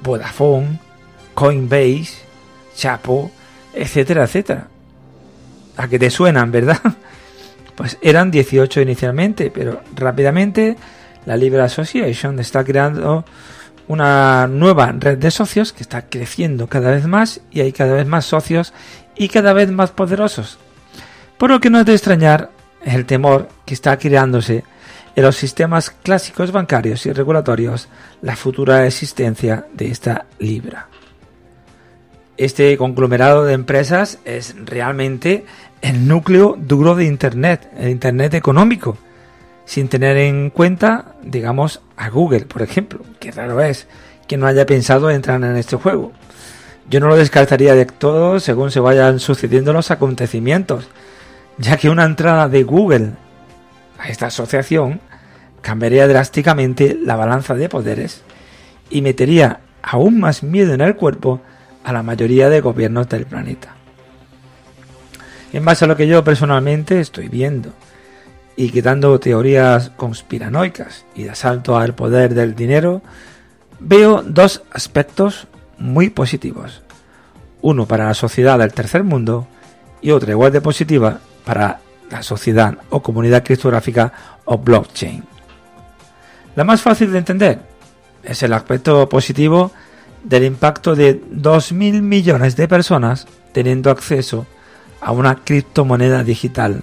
Vodafone, 0.02 0.78
Coinbase, 1.34 2.14
Chapo, 2.74 3.30
etcétera, 3.74 4.24
etcétera. 4.24 4.68
A 5.76 5.88
que 5.88 5.98
te 5.98 6.10
suenan, 6.10 6.50
¿verdad? 6.50 6.80
Pues 7.74 7.98
eran 8.00 8.30
18 8.30 8.82
inicialmente, 8.82 9.50
pero 9.50 9.80
rápidamente 9.96 10.76
la 11.26 11.36
Libre 11.36 11.60
Association 11.62 12.38
está 12.38 12.62
creando 12.62 13.24
una 13.88 14.46
nueva 14.46 14.92
red 14.92 15.18
de 15.18 15.30
socios 15.30 15.72
que 15.72 15.82
está 15.82 16.02
creciendo 16.06 16.66
cada 16.68 16.90
vez 16.90 17.06
más 17.06 17.40
y 17.50 17.60
hay 17.60 17.72
cada 17.72 17.94
vez 17.94 18.06
más 18.06 18.24
socios 18.24 18.72
y 19.16 19.28
cada 19.28 19.52
vez 19.52 19.70
más 19.70 19.90
poderosos. 19.90 20.58
Por 21.38 21.50
lo 21.50 21.60
que 21.60 21.70
no 21.70 21.80
es 21.80 21.86
de 21.86 21.92
extrañar 21.94 22.50
el 22.84 23.06
temor 23.06 23.48
que 23.64 23.74
está 23.74 23.98
creándose 23.98 24.64
en 25.16 25.22
los 25.22 25.36
sistemas 25.36 25.90
clásicos 25.90 26.52
bancarios 26.52 27.06
y 27.06 27.12
regulatorios 27.12 27.88
la 28.22 28.36
futura 28.36 28.86
existencia 28.86 29.66
de 29.72 29.90
esta 29.90 30.26
libra 30.38 30.88
este 32.36 32.76
conglomerado 32.76 33.44
de 33.44 33.54
empresas 33.54 34.18
es 34.24 34.54
realmente 34.64 35.44
el 35.82 36.08
núcleo 36.08 36.56
duro 36.58 36.94
de 36.94 37.04
Internet, 37.04 37.68
el 37.78 37.90
Internet 37.90 38.34
económico, 38.34 38.96
sin 39.64 39.88
tener 39.88 40.16
en 40.16 40.50
cuenta, 40.50 41.14
digamos, 41.22 41.80
a 41.96 42.10
Google, 42.10 42.46
por 42.46 42.62
ejemplo, 42.62 43.00
que 43.20 43.32
raro 43.32 43.60
es 43.60 43.86
que 44.26 44.36
no 44.36 44.46
haya 44.46 44.66
pensado 44.66 45.10
entrar 45.10 45.42
en 45.42 45.56
este 45.56 45.76
juego. 45.76 46.12
Yo 46.88 47.00
no 47.00 47.08
lo 47.08 47.16
descartaría 47.16 47.74
de 47.74 47.86
todo 47.86 48.40
según 48.40 48.70
se 48.70 48.80
vayan 48.80 49.20
sucediendo 49.20 49.72
los 49.72 49.90
acontecimientos, 49.90 50.88
ya 51.58 51.76
que 51.76 51.88
una 51.88 52.04
entrada 52.04 52.48
de 52.48 52.62
Google 52.62 53.12
a 53.98 54.08
esta 54.08 54.26
asociación 54.26 55.00
cambiaría 55.62 56.06
drásticamente 56.06 56.98
la 57.00 57.16
balanza 57.16 57.54
de 57.54 57.68
poderes 57.68 58.22
y 58.90 59.00
metería 59.00 59.60
aún 59.82 60.20
más 60.20 60.42
miedo 60.42 60.74
en 60.74 60.82
el 60.82 60.94
cuerpo 60.94 61.40
a 61.84 61.92
la 61.92 62.02
mayoría 62.02 62.50
de 62.50 62.60
gobiernos 62.60 63.08
del 63.08 63.26
planeta. 63.26 63.74
En 65.52 65.64
base 65.64 65.84
a 65.84 65.88
lo 65.88 65.96
que 65.96 66.06
yo 66.06 66.24
personalmente 66.24 67.00
estoy 67.00 67.28
viendo, 67.28 67.72
y 68.56 68.70
quitando 68.70 69.18
teorías 69.18 69.90
conspiranoicas 69.90 71.04
y 71.14 71.24
de 71.24 71.30
asalto 71.30 71.76
al 71.76 71.94
poder 71.94 72.34
del 72.34 72.54
dinero, 72.54 73.02
veo 73.80 74.22
dos 74.22 74.62
aspectos 74.72 75.48
muy 75.78 76.10
positivos. 76.10 76.82
Uno 77.62 77.86
para 77.86 78.06
la 78.06 78.14
sociedad 78.14 78.58
del 78.58 78.72
tercer 78.72 79.02
mundo 79.04 79.46
y 80.00 80.10
otro 80.10 80.30
igual 80.30 80.52
de 80.52 80.60
positiva 80.60 81.18
para 81.44 81.80
la 82.10 82.22
sociedad 82.22 82.78
o 82.90 83.02
comunidad 83.02 83.42
criptográfica 83.42 84.12
o 84.44 84.58
blockchain. 84.58 85.24
La 86.54 86.64
más 86.64 86.82
fácil 86.82 87.10
de 87.10 87.18
entender 87.18 87.60
es 88.22 88.42
el 88.42 88.52
aspecto 88.52 89.08
positivo 89.08 89.72
del 90.22 90.44
impacto 90.44 90.94
de 90.94 91.20
2.000 91.20 92.02
millones 92.02 92.56
de 92.56 92.68
personas 92.68 93.26
teniendo 93.52 93.90
acceso 93.90 94.46
a 95.00 95.12
una 95.12 95.36
criptomoneda 95.36 96.22
digital 96.22 96.82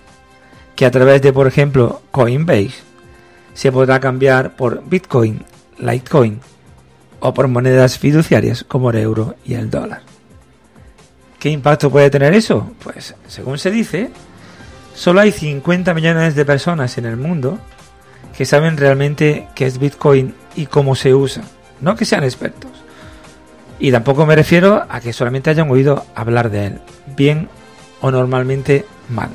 que 0.76 0.86
a 0.86 0.92
través 0.92 1.22
de, 1.22 1.34
por 1.34 1.48
ejemplo, 1.48 2.02
Coinbase 2.12 2.92
se 3.54 3.72
podrá 3.72 4.00
cambiar 4.00 4.56
por 4.56 4.84
Bitcoin, 4.88 5.44
Litecoin 5.78 6.40
o 7.20 7.34
por 7.34 7.48
monedas 7.48 7.98
fiduciarias 7.98 8.64
como 8.64 8.90
el 8.90 8.98
euro 8.98 9.36
y 9.46 9.54
el 9.54 9.70
dólar. 9.70 10.02
¿Qué 11.40 11.50
impacto 11.50 11.90
puede 11.90 12.10
tener 12.10 12.34
eso? 12.34 12.72
Pues, 12.84 13.16
según 13.28 13.58
se 13.58 13.72
dice, 13.72 14.12
solo 14.94 15.22
hay 15.22 15.32
50 15.32 15.94
millones 15.94 16.36
de 16.36 16.46
personas 16.46 16.98
en 16.98 17.06
el 17.06 17.18
mundo 17.18 17.60
que 18.38 18.46
saben 18.46 18.78
realmente 18.78 19.48
qué 19.56 19.66
es 19.66 19.80
Bitcoin 19.80 20.36
y 20.56 20.68
cómo 20.68 20.96
se 20.96 21.14
usa, 21.14 21.44
no 21.80 21.96
que 21.96 22.06
sean 22.06 22.24
expertos. 22.24 22.72
Y 23.80 23.92
tampoco 23.92 24.26
me 24.26 24.36
refiero 24.36 24.86
a 24.88 25.00
que 25.02 25.14
solamente 25.14 25.50
hayan 25.50 25.70
oído 25.72 26.06
hablar 26.14 26.52
de 26.52 26.68
él, 26.68 26.82
bien 27.16 27.50
o 28.02 28.12
normalmente 28.12 28.86
mal, 29.10 29.32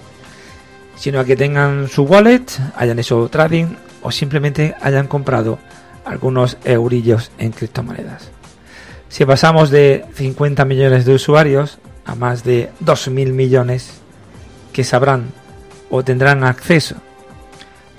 sino 0.97 1.21
a 1.21 1.25
que 1.25 1.37
tengan 1.37 1.89
su 1.89 2.05
wallet, 2.05 2.47
hayan 2.75 2.99
hecho 2.99 3.29
trading 3.29 3.67
o 4.03 4.11
simplemente 4.11 4.75
hayan 4.81 5.07
comprado 5.07 5.59
algunos 6.05 6.57
eurillos 6.65 7.31
en 7.39 7.53
criptomonedas. 7.53 8.31
Si 9.09 9.25
pasamos 9.25 9.71
de 9.71 10.05
50 10.15 10.65
millones 10.65 11.05
de 11.05 11.15
usuarios 11.15 11.79
a 12.05 12.15
más 12.15 12.45
de 12.45 12.71
2.000 12.85 13.33
millones 13.33 14.01
que 14.73 14.85
sabrán 14.85 15.33
o 15.91 16.03
tendrán 16.05 16.45
acceso 16.45 16.97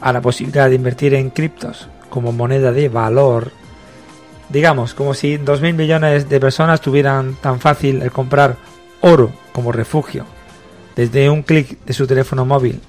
a 0.02 0.14
la 0.14 0.22
posibilidad 0.22 0.70
de 0.70 0.76
invertir 0.76 1.14
en 1.14 1.30
criptos 1.30 1.88
como 2.10 2.32
moneda 2.32 2.72
de 2.72 2.90
valor 2.90 3.52
digamos, 4.50 4.94
como 4.94 5.14
si 5.14 5.38
2.000 5.38 5.74
millones 5.74 6.30
de 6.30 6.40
personas 6.40 6.82
tuvieran 6.82 7.36
tan 7.42 7.60
fácil 7.60 8.02
el 8.02 8.12
comprar 8.12 8.56
oro 9.02 9.32
como 9.52 9.72
refugio 9.72 10.26
desde 10.96 11.30
un 11.30 11.44
clic 11.44 11.80
de 11.86 11.94
su 11.94 12.08
teléfono 12.08 12.46
móvil 12.46 12.82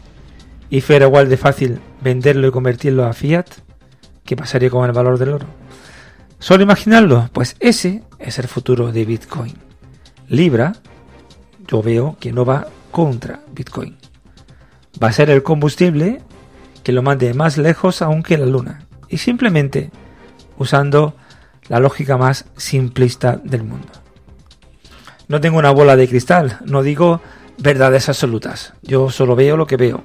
y 0.71 0.81
fuera 0.81 1.07
igual 1.07 1.29
de 1.29 1.37
fácil 1.37 1.81
venderlo 2.01 2.49
y 2.49 2.51
convertirlo 2.51 3.05
a 3.05 3.13
fiat, 3.13 3.47
¿qué 4.25 4.37
pasaría 4.37 4.71
con 4.71 4.85
el 4.85 4.93
valor 4.93 5.19
del 5.19 5.31
oro? 5.31 5.47
¿Solo 6.39 6.63
imaginarlo? 6.63 7.29
Pues 7.33 7.57
ese 7.61 8.03
es 8.19 8.39
el 8.39 8.49
futuro 8.49 8.93
de 8.93 9.05
Bitcoin. 9.05 9.55
Libra, 10.29 10.75
yo 11.67 11.83
veo 11.83 12.17
que 12.21 12.33
no 12.33 12.45
va 12.45 12.67
contra 12.91 13.41
Bitcoin. 13.53 13.97
Va 15.03 15.09
a 15.09 15.13
ser 15.13 15.31
el 15.31 15.43
combustible 15.43 16.21
que 16.83 16.93
lo 16.93 17.03
mande 17.03 17.35
más 17.35 17.59
lejos 17.59 18.03
aún 18.03 18.23
que 18.23 18.39
la 18.39 18.47
luna. 18.47 18.87
Y 19.09 19.19
simplemente 19.19 19.91
usando 20.59 21.17
la 21.69 21.81
lógica 21.81 22.17
más 22.17 22.47
simplista 22.57 23.41
del 23.43 23.63
mundo. 23.63 23.89
No 25.29 25.41
tengo 25.41 25.59
una 25.59 25.71
bola 25.71 25.97
de 25.97 26.09
cristal, 26.09 26.59
no 26.65 26.83
digo 26.83 27.21
verdades 27.59 28.09
absolutas, 28.09 28.73
yo 28.83 29.11
solo 29.11 29.37
veo 29.37 29.57
lo 29.57 29.67
que 29.67 29.77
veo, 29.77 30.03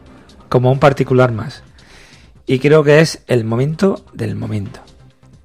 como 0.50 0.72
un 0.72 0.80
particular 0.80 1.32
más. 1.32 1.64
Y 2.46 2.60
creo 2.60 2.84
que 2.84 3.00
es 3.00 3.24
el 3.28 3.46
momento 3.46 4.06
del 4.14 4.36
momento. 4.36 4.82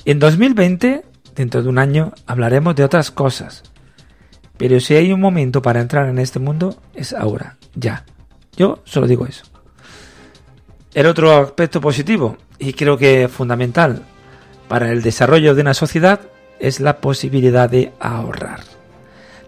En 0.05 0.19
2020, 0.19 1.05
dentro 1.35 1.62
de 1.62 1.69
un 1.69 1.78
año, 1.78 2.12
hablaremos 2.26 2.75
de 2.75 2.85
otras 2.85 3.11
cosas. 3.11 3.62
Pero 4.57 4.81
si 4.81 4.95
hay 4.95 5.12
un 5.12 5.21
momento 5.21 5.62
para 5.62 5.81
entrar 5.81 6.09
en 6.09 6.19
este 6.19 6.40
mundo, 6.40 6.76
es 6.95 7.12
ahora, 7.12 7.57
ya. 7.75 8.05
Yo 8.57 8.83
solo 8.85 9.07
digo 9.07 9.26
eso. 9.26 9.45
El 10.95 11.07
otro 11.07 11.37
aspecto 11.37 11.81
positivo, 11.81 12.38
y 12.59 12.73
creo 12.73 12.99
que 12.99 13.28
fundamental, 13.28 14.02
para 14.67 14.90
el 14.90 15.02
desarrollo 15.02 15.55
de 15.55 15.62
una 15.62 15.75
sociedad 15.75 16.21
es 16.59 16.81
la 16.81 16.97
posibilidad 16.97 17.71
de 17.71 17.93
ahorrar. 18.00 18.61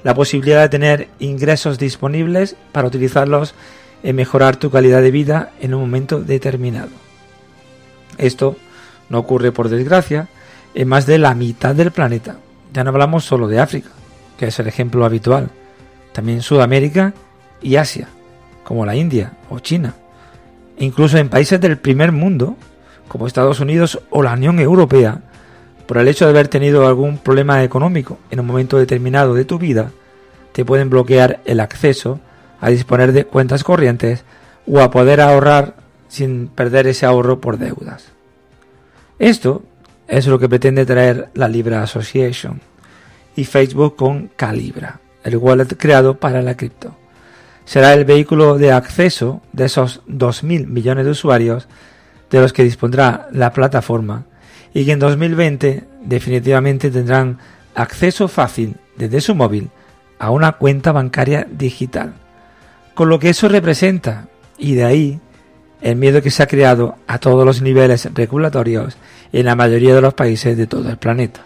La 0.04 0.14
posibilidad 0.14 0.62
de 0.62 0.68
tener 0.68 1.08
ingresos 1.18 1.78
disponibles 1.78 2.56
para 2.72 2.86
utilizarlos 2.86 3.54
en 4.02 4.16
mejorar 4.16 4.56
tu 4.56 4.70
calidad 4.70 5.02
de 5.02 5.10
vida 5.10 5.52
en 5.60 5.74
un 5.74 5.80
momento 5.80 6.20
determinado. 6.20 6.90
Esto 8.18 8.56
no 9.08 9.18
ocurre 9.18 9.52
por 9.52 9.68
desgracia 9.68 10.28
en 10.74 10.88
más 10.88 11.06
de 11.06 11.18
la 11.18 11.34
mitad 11.34 11.74
del 11.74 11.90
planeta. 11.90 12.36
Ya 12.72 12.84
no 12.84 12.90
hablamos 12.90 13.24
solo 13.24 13.48
de 13.48 13.58
África, 13.58 13.90
que 14.38 14.46
es 14.46 14.58
el 14.58 14.68
ejemplo 14.68 15.04
habitual. 15.04 15.50
También 16.12 16.42
Sudamérica 16.42 17.14
y 17.60 17.76
Asia, 17.76 18.08
como 18.64 18.86
la 18.86 18.96
India 18.96 19.32
o 19.48 19.58
China. 19.58 19.94
E 20.76 20.84
incluso 20.84 21.18
en 21.18 21.28
países 21.28 21.60
del 21.60 21.78
primer 21.78 22.12
mundo 22.12 22.56
como 23.08 23.26
Estados 23.26 23.58
Unidos 23.58 24.00
o 24.10 24.22
la 24.22 24.34
Unión 24.34 24.60
Europea, 24.60 25.20
por 25.86 25.98
el 25.98 26.06
hecho 26.06 26.24
de 26.24 26.30
haber 26.30 26.46
tenido 26.46 26.86
algún 26.86 27.18
problema 27.18 27.64
económico 27.64 28.18
en 28.30 28.38
un 28.38 28.46
momento 28.46 28.78
determinado 28.78 29.34
de 29.34 29.44
tu 29.44 29.58
vida, 29.58 29.90
te 30.52 30.64
pueden 30.64 30.88
bloquear 30.88 31.40
el 31.44 31.58
acceso 31.58 32.20
a 32.60 32.70
disponer 32.70 33.12
de 33.12 33.24
cuentas 33.24 33.64
corrientes 33.64 34.24
o 34.66 34.80
a 34.80 34.90
poder 34.90 35.20
ahorrar 35.20 35.74
sin 36.08 36.48
perder 36.48 36.86
ese 36.86 37.06
ahorro 37.06 37.40
por 37.40 37.58
deudas. 37.58 38.08
Esto 39.18 39.62
es 40.08 40.26
lo 40.26 40.38
que 40.38 40.48
pretende 40.48 40.86
traer 40.86 41.30
la 41.34 41.48
Libra 41.48 41.82
Association 41.82 42.60
y 43.36 43.44
Facebook 43.44 43.96
con 43.96 44.28
Calibra, 44.36 45.00
el 45.24 45.36
wallet 45.36 45.76
creado 45.78 46.18
para 46.18 46.42
la 46.42 46.56
cripto. 46.56 46.96
Será 47.64 47.94
el 47.94 48.04
vehículo 48.04 48.58
de 48.58 48.72
acceso 48.72 49.40
de 49.52 49.66
esos 49.66 50.02
2.000 50.08 50.66
millones 50.66 51.04
de 51.04 51.12
usuarios 51.12 51.68
de 52.30 52.40
los 52.40 52.52
que 52.52 52.64
dispondrá 52.64 53.28
la 53.30 53.52
plataforma 53.52 54.24
y 54.74 54.84
que 54.84 54.92
en 54.92 54.98
2020 54.98 55.84
definitivamente 56.02 56.90
tendrán 56.90 57.38
acceso 57.74 58.26
fácil 58.28 58.76
desde 58.96 59.20
su 59.20 59.34
móvil 59.34 59.70
a 60.18 60.30
una 60.30 60.52
cuenta 60.52 60.92
bancaria 60.92 61.46
digital. 61.50 62.14
Con 62.94 63.08
lo 63.08 63.18
que 63.18 63.30
eso 63.30 63.48
representa, 63.48 64.28
y 64.58 64.74
de 64.74 64.84
ahí 64.84 65.20
el 65.80 65.96
miedo 65.96 66.22
que 66.22 66.30
se 66.30 66.42
ha 66.42 66.46
creado 66.46 66.96
a 67.06 67.18
todos 67.18 67.44
los 67.44 67.62
niveles 67.62 68.08
regulatorios 68.12 68.96
en 69.32 69.46
la 69.46 69.56
mayoría 69.56 69.94
de 69.94 70.00
los 70.00 70.14
países 70.14 70.56
de 70.56 70.66
todo 70.66 70.90
el 70.90 70.98
planeta. 70.98 71.44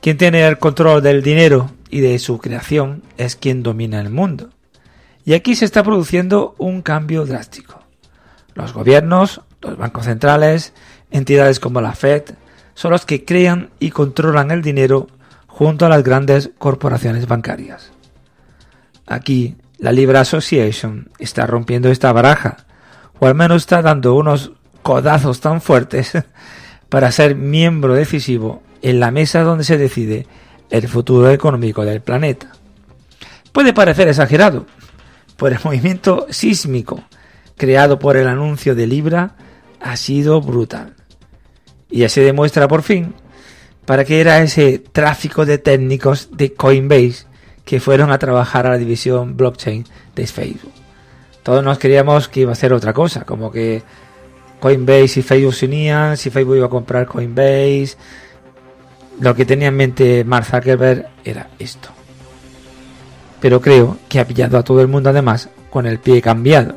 Quien 0.00 0.16
tiene 0.16 0.46
el 0.46 0.58
control 0.58 1.02
del 1.02 1.22
dinero 1.22 1.70
y 1.90 2.00
de 2.00 2.18
su 2.18 2.38
creación 2.38 3.02
es 3.16 3.36
quien 3.36 3.62
domina 3.62 4.00
el 4.00 4.10
mundo. 4.10 4.50
Y 5.24 5.34
aquí 5.34 5.54
se 5.54 5.64
está 5.64 5.82
produciendo 5.82 6.54
un 6.58 6.82
cambio 6.82 7.26
drástico. 7.26 7.82
Los 8.54 8.72
gobiernos, 8.72 9.42
los 9.60 9.76
bancos 9.76 10.04
centrales, 10.04 10.72
entidades 11.10 11.60
como 11.60 11.80
la 11.80 11.92
Fed, 11.92 12.22
son 12.74 12.92
los 12.92 13.04
que 13.04 13.24
crean 13.24 13.70
y 13.80 13.90
controlan 13.90 14.50
el 14.50 14.62
dinero 14.62 15.08
junto 15.46 15.84
a 15.84 15.88
las 15.88 16.04
grandes 16.04 16.50
corporaciones 16.58 17.26
bancarias. 17.26 17.90
Aquí, 19.06 19.56
la 19.78 19.92
Libra 19.92 20.20
Association 20.20 21.08
está 21.18 21.46
rompiendo 21.46 21.88
esta 21.88 22.12
baraja, 22.12 22.58
o 23.20 23.26
al 23.26 23.34
menos 23.34 23.62
está 23.62 23.80
dando 23.80 24.14
unos 24.14 24.52
codazos 24.82 25.40
tan 25.40 25.60
fuertes 25.60 26.12
para 26.88 27.12
ser 27.12 27.36
miembro 27.36 27.94
decisivo 27.94 28.62
en 28.82 29.00
la 29.00 29.10
mesa 29.10 29.42
donde 29.42 29.64
se 29.64 29.78
decide 29.78 30.26
el 30.70 30.88
futuro 30.88 31.30
económico 31.30 31.84
del 31.84 32.00
planeta. 32.00 32.52
Puede 33.52 33.72
parecer 33.72 34.08
exagerado, 34.08 34.66
pero 35.36 35.56
el 35.56 35.60
movimiento 35.64 36.26
sísmico 36.30 37.02
creado 37.56 37.98
por 37.98 38.16
el 38.16 38.28
anuncio 38.28 38.74
de 38.74 38.86
Libra 38.86 39.36
ha 39.80 39.96
sido 39.96 40.40
brutal. 40.40 40.94
Y 41.90 42.00
ya 42.00 42.08
se 42.08 42.20
demuestra 42.20 42.68
por 42.68 42.82
fin 42.82 43.14
para 43.86 44.04
qué 44.04 44.20
era 44.20 44.42
ese 44.42 44.78
tráfico 44.78 45.46
de 45.46 45.58
técnicos 45.58 46.28
de 46.32 46.52
Coinbase 46.52 47.27
que 47.68 47.80
fueron 47.80 48.10
a 48.10 48.18
trabajar 48.18 48.66
a 48.66 48.70
la 48.70 48.78
división 48.78 49.36
blockchain 49.36 49.84
de 50.16 50.26
Facebook. 50.26 50.72
Todos 51.42 51.62
nos 51.62 51.78
queríamos 51.78 52.26
que 52.26 52.40
iba 52.40 52.52
a 52.52 52.54
ser 52.54 52.72
otra 52.72 52.94
cosa, 52.94 53.26
como 53.26 53.52
que 53.52 53.82
Coinbase 54.58 55.20
y 55.20 55.22
Facebook 55.22 55.52
se 55.52 55.66
unían, 55.66 56.16
si 56.16 56.30
Facebook 56.30 56.56
iba 56.56 56.64
a 56.64 56.70
comprar 56.70 57.04
Coinbase. 57.04 57.98
Lo 59.20 59.34
que 59.34 59.44
tenía 59.44 59.68
en 59.68 59.76
mente 59.76 60.24
Mark 60.24 60.46
Zuckerberg 60.46 61.10
era 61.22 61.50
esto. 61.58 61.90
Pero 63.38 63.60
creo 63.60 63.98
que 64.08 64.18
ha 64.18 64.26
pillado 64.26 64.56
a 64.56 64.62
todo 64.62 64.80
el 64.80 64.88
mundo 64.88 65.10
además 65.10 65.50
con 65.68 65.84
el 65.84 65.98
pie 65.98 66.22
cambiado. 66.22 66.76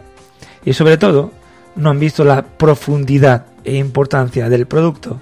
Y 0.66 0.74
sobre 0.74 0.98
todo, 0.98 1.32
no 1.78 1.92
han 1.92 2.00
visto 2.02 2.26
la 2.26 2.42
profundidad 2.42 3.46
e 3.64 3.78
importancia 3.78 4.50
del 4.50 4.66
producto 4.66 5.22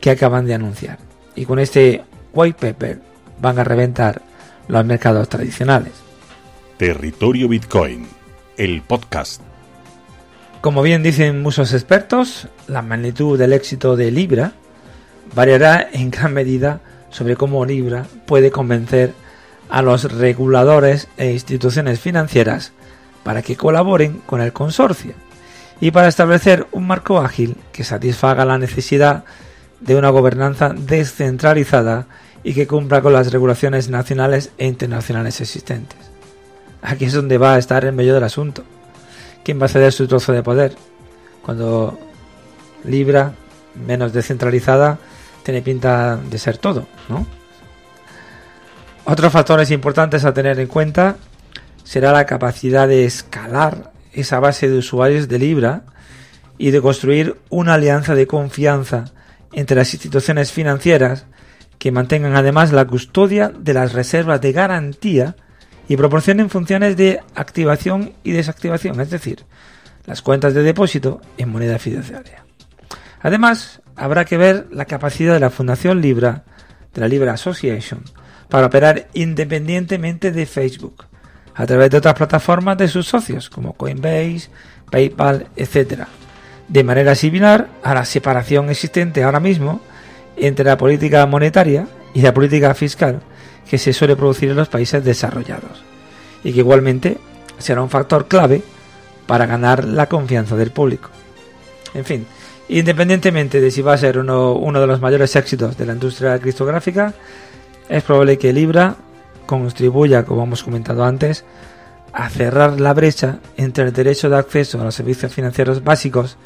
que 0.00 0.10
acaban 0.10 0.44
de 0.44 0.54
anunciar. 0.54 0.98
Y 1.36 1.44
con 1.44 1.60
este 1.60 2.02
white 2.32 2.72
paper 2.72 3.00
van 3.40 3.60
a 3.60 3.64
reventar 3.64 4.33
los 4.68 4.84
mercados 4.84 5.28
tradicionales. 5.28 5.92
Territorio 6.76 7.48
Bitcoin, 7.48 8.06
el 8.56 8.82
podcast. 8.82 9.40
Como 10.60 10.82
bien 10.82 11.02
dicen 11.02 11.42
muchos 11.42 11.72
expertos, 11.72 12.48
la 12.68 12.82
magnitud 12.82 13.38
del 13.38 13.52
éxito 13.52 13.96
de 13.96 14.10
Libra 14.10 14.52
variará 15.34 15.88
en 15.92 16.10
gran 16.10 16.32
medida 16.32 16.80
sobre 17.10 17.36
cómo 17.36 17.64
Libra 17.64 18.06
puede 18.26 18.50
convencer 18.50 19.12
a 19.68 19.82
los 19.82 20.10
reguladores 20.12 21.08
e 21.16 21.32
instituciones 21.32 22.00
financieras 22.00 22.72
para 23.22 23.42
que 23.42 23.56
colaboren 23.56 24.20
con 24.26 24.40
el 24.40 24.52
consorcio 24.52 25.14
y 25.80 25.90
para 25.90 26.08
establecer 26.08 26.66
un 26.72 26.86
marco 26.86 27.18
ágil 27.18 27.56
que 27.72 27.84
satisfaga 27.84 28.44
la 28.44 28.58
necesidad 28.58 29.24
de 29.80 29.96
una 29.96 30.10
gobernanza 30.10 30.70
descentralizada 30.70 32.06
y 32.44 32.52
que 32.52 32.66
cumpla 32.66 33.00
con 33.00 33.14
las 33.14 33.32
regulaciones 33.32 33.88
nacionales 33.88 34.50
e 34.58 34.66
internacionales 34.66 35.40
existentes. 35.40 35.98
Aquí 36.82 37.06
es 37.06 37.14
donde 37.14 37.38
va 37.38 37.54
a 37.54 37.58
estar 37.58 37.84
el 37.86 37.94
medio 37.94 38.12
del 38.14 38.24
asunto. 38.24 38.62
¿Quién 39.42 39.60
va 39.60 39.66
a 39.66 39.70
ceder 39.70 39.92
su 39.92 40.06
trozo 40.06 40.32
de 40.32 40.42
poder? 40.42 40.76
Cuando 41.42 41.98
Libra, 42.84 43.32
menos 43.86 44.12
descentralizada, 44.12 44.98
tiene 45.42 45.62
pinta 45.62 46.16
de 46.16 46.38
ser 46.38 46.58
todo, 46.58 46.86
¿no? 47.08 47.26
Otros 49.06 49.32
factores 49.32 49.70
importantes 49.70 50.24
a 50.24 50.32
tener 50.32 50.58
en 50.60 50.66
cuenta 50.66 51.16
será 51.82 52.12
la 52.12 52.26
capacidad 52.26 52.88
de 52.88 53.04
escalar 53.04 53.92
esa 54.12 54.40
base 54.40 54.68
de 54.68 54.78
usuarios 54.78 55.28
de 55.28 55.38
Libra 55.38 55.82
y 56.56 56.70
de 56.70 56.80
construir 56.80 57.36
una 57.50 57.74
alianza 57.74 58.14
de 58.14 58.26
confianza 58.26 59.06
entre 59.52 59.76
las 59.76 59.92
instituciones 59.92 60.52
financieras 60.52 61.26
que 61.78 61.92
mantengan 61.92 62.36
además 62.36 62.72
la 62.72 62.86
custodia 62.86 63.50
de 63.50 63.74
las 63.74 63.92
reservas 63.92 64.40
de 64.40 64.52
garantía 64.52 65.36
y 65.88 65.96
proporcionen 65.96 66.50
funciones 66.50 66.96
de 66.96 67.20
activación 67.34 68.14
y 68.22 68.32
desactivación, 68.32 69.00
es 69.00 69.10
decir, 69.10 69.44
las 70.06 70.22
cuentas 70.22 70.54
de 70.54 70.62
depósito 70.62 71.20
en 71.36 71.50
moneda 71.50 71.78
fiduciaria. 71.78 72.44
Además, 73.20 73.80
habrá 73.96 74.24
que 74.24 74.36
ver 74.36 74.66
la 74.70 74.84
capacidad 74.84 75.34
de 75.34 75.40
la 75.40 75.50
Fundación 75.50 76.00
Libra, 76.00 76.44
de 76.92 77.00
la 77.00 77.08
Libra 77.08 77.32
Association, 77.32 78.02
para 78.48 78.66
operar 78.66 79.08
independientemente 79.14 80.30
de 80.30 80.46
Facebook, 80.46 81.06
a 81.54 81.66
través 81.66 81.90
de 81.90 81.98
otras 81.98 82.14
plataformas 82.14 82.76
de 82.76 82.88
sus 82.88 83.06
socios, 83.06 83.48
como 83.48 83.74
Coinbase, 83.74 84.48
PayPal, 84.90 85.46
etc. 85.56 86.04
De 86.68 86.84
manera 86.84 87.14
similar 87.14 87.68
a 87.82 87.94
la 87.94 88.04
separación 88.04 88.70
existente 88.70 89.22
ahora 89.22 89.40
mismo 89.40 89.80
entre 90.36 90.64
la 90.64 90.76
política 90.76 91.26
monetaria 91.26 91.86
y 92.14 92.22
la 92.22 92.34
política 92.34 92.74
fiscal 92.74 93.20
que 93.68 93.78
se 93.78 93.92
suele 93.92 94.16
producir 94.16 94.50
en 94.50 94.56
los 94.56 94.68
países 94.68 95.04
desarrollados, 95.04 95.82
y 96.42 96.52
que 96.52 96.60
igualmente 96.60 97.18
será 97.58 97.82
un 97.82 97.90
factor 97.90 98.28
clave 98.28 98.62
para 99.26 99.46
ganar 99.46 99.84
la 99.84 100.06
confianza 100.08 100.56
del 100.56 100.70
público. 100.70 101.10
En 101.94 102.04
fin, 102.04 102.26
independientemente 102.68 103.60
de 103.60 103.70
si 103.70 103.82
va 103.82 103.94
a 103.94 103.98
ser 103.98 104.18
uno, 104.18 104.80
de 104.80 104.86
los 104.86 105.00
mayores 105.00 105.34
éxitos 105.36 105.76
de 105.76 105.86
la 105.86 105.94
industria 105.94 106.38
criptográfica, 106.38 107.14
es 107.88 108.02
probable 108.02 108.38
que 108.38 108.52
Libra 108.52 108.96
contribuya, 109.46 110.24
como 110.24 110.44
hemos 110.44 110.62
comentado 110.62 111.04
antes, 111.04 111.44
a 112.12 112.28
cerrar 112.30 112.80
la 112.80 112.94
brecha 112.94 113.40
entre 113.56 113.84
el 113.84 113.92
derecho 113.92 114.30
de 114.30 114.36
acceso 114.36 114.80
a 114.80 114.84
los 114.84 114.94
servicios 114.94 115.32
financieros 115.32 115.82
básicos 115.82 116.36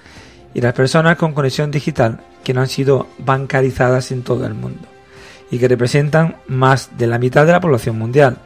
y 0.55 0.61
las 0.61 0.73
personas 0.73 1.17
con 1.17 1.35
conexión 1.35 1.71
digital 1.71 2.21
que 2.49 2.55
no 2.55 2.63
han 2.63 2.69
sido 2.69 3.09
bancarizadas 3.19 4.11
en 4.11 4.23
todo 4.23 4.47
el 4.47 4.55
mundo 4.55 4.89
y 5.51 5.59
que 5.59 5.69
representan 5.69 6.37
más 6.47 6.97
de 6.97 7.07
la 7.07 7.19
mitad 7.19 7.45
de 7.45 7.53
la 7.53 7.61
población 7.61 7.99
mundial. 7.99 8.39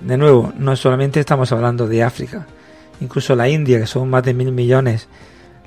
De 0.00 0.16
nuevo, 0.16 0.52
no 0.58 0.74
solamente 0.74 1.20
estamos 1.20 1.52
hablando 1.52 1.86
de 1.86 2.02
África, 2.02 2.48
incluso 3.00 3.36
la 3.36 3.48
India, 3.48 3.78
que 3.78 3.86
son 3.86 4.10
más 4.10 4.24
de 4.24 4.34
mil 4.34 4.50
millones, 4.50 5.06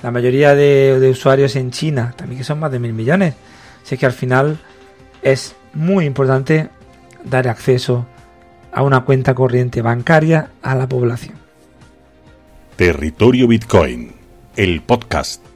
la 0.04 0.12
mayoría 0.12 0.56
de, 0.56 1.00
de 1.00 1.10
usuarios 1.10 1.56
en 1.56 1.72
China, 1.72 2.14
también 2.18 2.40
que 2.40 2.44
son 2.44 2.60
más 2.60 2.70
de 2.70 2.80
mil 2.80 2.92
millones. 2.92 3.36
Así 3.82 3.98
que 3.98 4.06
al 4.06 4.12
final 4.12 4.60
es 5.22 5.56
muy 5.74 6.04
importante 6.04 6.68
dar 7.24 7.48
acceso 7.48 8.06
a 8.74 8.84
una 8.84 9.06
cuenta 9.06 9.34
corriente 9.34 9.82
bancaria 9.82 10.50
a 10.62 10.76
la 10.76 10.90
población. 10.90 11.36
Territorio 12.76 13.48
Bitcoin, 13.48 14.16
el 14.58 14.82
podcast. 14.82 15.51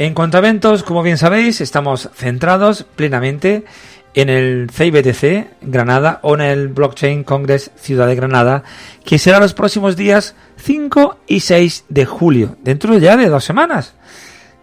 En 0.00 0.14
cuanto 0.14 0.38
a 0.38 0.40
eventos, 0.40 0.82
como 0.82 1.02
bien 1.02 1.18
sabéis, 1.18 1.60
estamos 1.60 2.08
centrados 2.14 2.84
plenamente 2.84 3.66
en 4.14 4.30
el 4.30 4.70
CIBTC 4.72 5.58
Granada 5.60 6.20
o 6.22 6.34
en 6.36 6.40
el 6.40 6.68
Blockchain 6.68 7.22
Congress 7.22 7.70
Ciudad 7.76 8.06
de 8.06 8.14
Granada, 8.14 8.62
que 9.04 9.18
será 9.18 9.40
los 9.40 9.52
próximos 9.52 9.96
días 9.96 10.34
5 10.56 11.18
y 11.26 11.40
6 11.40 11.84
de 11.90 12.06
julio, 12.06 12.56
dentro 12.62 12.96
ya 12.96 13.18
de 13.18 13.28
dos 13.28 13.44
semanas. 13.44 13.92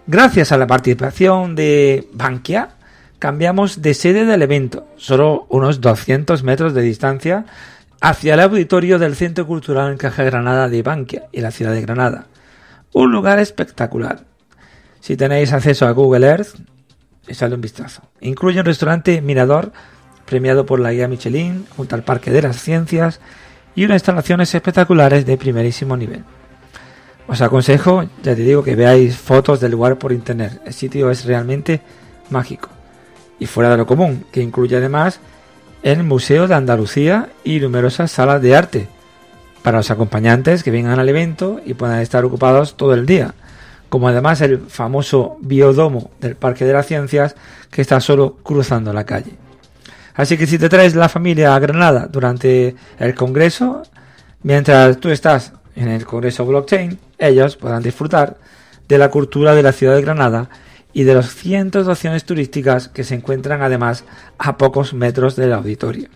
Gracias 0.07 0.51
a 0.51 0.57
la 0.57 0.65
participación 0.65 1.53
de 1.53 2.09
Bankia, 2.13 2.69
cambiamos 3.19 3.83
de 3.83 3.93
sede 3.93 4.25
del 4.25 4.41
evento, 4.41 4.87
solo 4.97 5.45
unos 5.49 5.81
200 5.81 6.41
metros 6.41 6.73
de 6.73 6.81
distancia, 6.81 7.45
hacia 8.01 8.33
el 8.33 8.39
auditorio 8.39 8.97
del 8.97 9.15
Centro 9.15 9.45
Cultural 9.45 9.91
en 9.91 9.99
Caja 9.99 10.23
Granada 10.23 10.67
de 10.67 10.81
Bankia 10.81 11.25
y 11.31 11.41
la 11.41 11.51
ciudad 11.51 11.73
de 11.73 11.83
Granada. 11.83 12.25
Un 12.91 13.11
lugar 13.11 13.37
espectacular. 13.37 14.23
Si 14.99 15.15
tenéis 15.15 15.53
acceso 15.53 15.85
a 15.85 15.91
Google 15.91 16.27
Earth, 16.27 16.55
echadle 17.27 17.55
un 17.55 17.61
vistazo. 17.61 18.01
Incluye 18.21 18.59
un 18.59 18.65
restaurante 18.65 19.21
mirador 19.21 19.71
premiado 20.25 20.65
por 20.65 20.79
la 20.79 20.91
guía 20.91 21.07
Michelin 21.07 21.65
junto 21.75 21.95
al 21.95 22.03
Parque 22.03 22.31
de 22.31 22.41
las 22.41 22.61
Ciencias 22.61 23.19
y 23.75 23.85
unas 23.85 23.95
instalaciones 23.95 24.53
espectaculares 24.53 25.25
de 25.25 25.37
primerísimo 25.37 25.95
nivel. 25.95 26.23
Os 27.27 27.41
aconsejo, 27.41 28.03
ya 28.23 28.35
te 28.35 28.41
digo, 28.41 28.63
que 28.63 28.75
veáis 28.75 29.17
fotos 29.17 29.59
del 29.59 29.71
lugar 29.71 29.97
por 29.97 30.11
internet. 30.11 30.61
El 30.65 30.73
sitio 30.73 31.11
es 31.11 31.25
realmente 31.25 31.81
mágico 32.29 32.69
y 33.39 33.45
fuera 33.45 33.69
de 33.69 33.77
lo 33.77 33.85
común, 33.85 34.25
que 34.31 34.41
incluye 34.41 34.75
además 34.77 35.19
el 35.83 36.03
Museo 36.03 36.47
de 36.47 36.55
Andalucía 36.55 37.29
y 37.43 37.59
numerosas 37.59 38.11
salas 38.11 38.41
de 38.41 38.55
arte 38.55 38.87
para 39.61 39.77
los 39.77 39.91
acompañantes 39.91 40.63
que 40.63 40.71
vengan 40.71 40.99
al 40.99 41.09
evento 41.09 41.59
y 41.65 41.73
puedan 41.73 42.01
estar 42.01 42.25
ocupados 42.25 42.77
todo 42.77 42.93
el 42.93 43.05
día 43.05 43.33
como 43.89 44.07
además 44.07 44.41
el 44.41 44.59
famoso 44.59 45.37
biodomo 45.41 46.11
del 46.19 46.35
Parque 46.35 46.65
de 46.65 46.73
las 46.73 46.87
Ciencias 46.87 47.35
que 47.71 47.81
está 47.81 47.99
solo 47.99 48.37
cruzando 48.43 48.93
la 48.93 49.05
calle. 49.05 49.31
Así 50.15 50.37
que 50.37 50.47
si 50.47 50.57
te 50.57 50.69
traes 50.69 50.95
la 50.95 51.09
familia 51.09 51.55
a 51.55 51.59
Granada 51.59 52.07
durante 52.11 52.75
el 52.97 53.13
Congreso, 53.13 53.83
mientras 54.41 54.97
tú 54.97 55.09
estás 55.09 55.53
en 55.75 55.89
el 55.89 56.05
Congreso 56.05 56.45
Blockchain, 56.45 56.97
ellos 57.19 57.55
podrán 57.55 57.83
disfrutar 57.83 58.37
de 58.87 58.97
la 58.97 59.09
cultura 59.11 59.53
de 59.53 59.63
la 59.63 59.71
ciudad 59.71 59.95
de 59.95 60.01
Granada 60.01 60.49
y 60.91 61.03
de 61.03 61.13
los 61.13 61.35
cientos 61.35 61.85
de 61.85 61.91
opciones 61.91 62.23
turísticas 62.23 62.87
que 62.87 63.03
se 63.03 63.13
encuentran 63.13 63.61
además 63.61 64.05
a 64.39 64.57
pocos 64.57 64.93
metros 64.93 65.35
del 65.35 65.53
auditorio. 65.53 66.09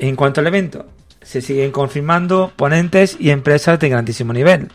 En 0.00 0.16
cuanto 0.16 0.40
al 0.40 0.48
evento, 0.48 0.86
se 1.22 1.40
siguen 1.40 1.70
confirmando 1.70 2.52
ponentes 2.56 3.16
y 3.20 3.30
empresas 3.30 3.78
de 3.78 3.88
grandísimo 3.88 4.32
nivel. 4.32 4.68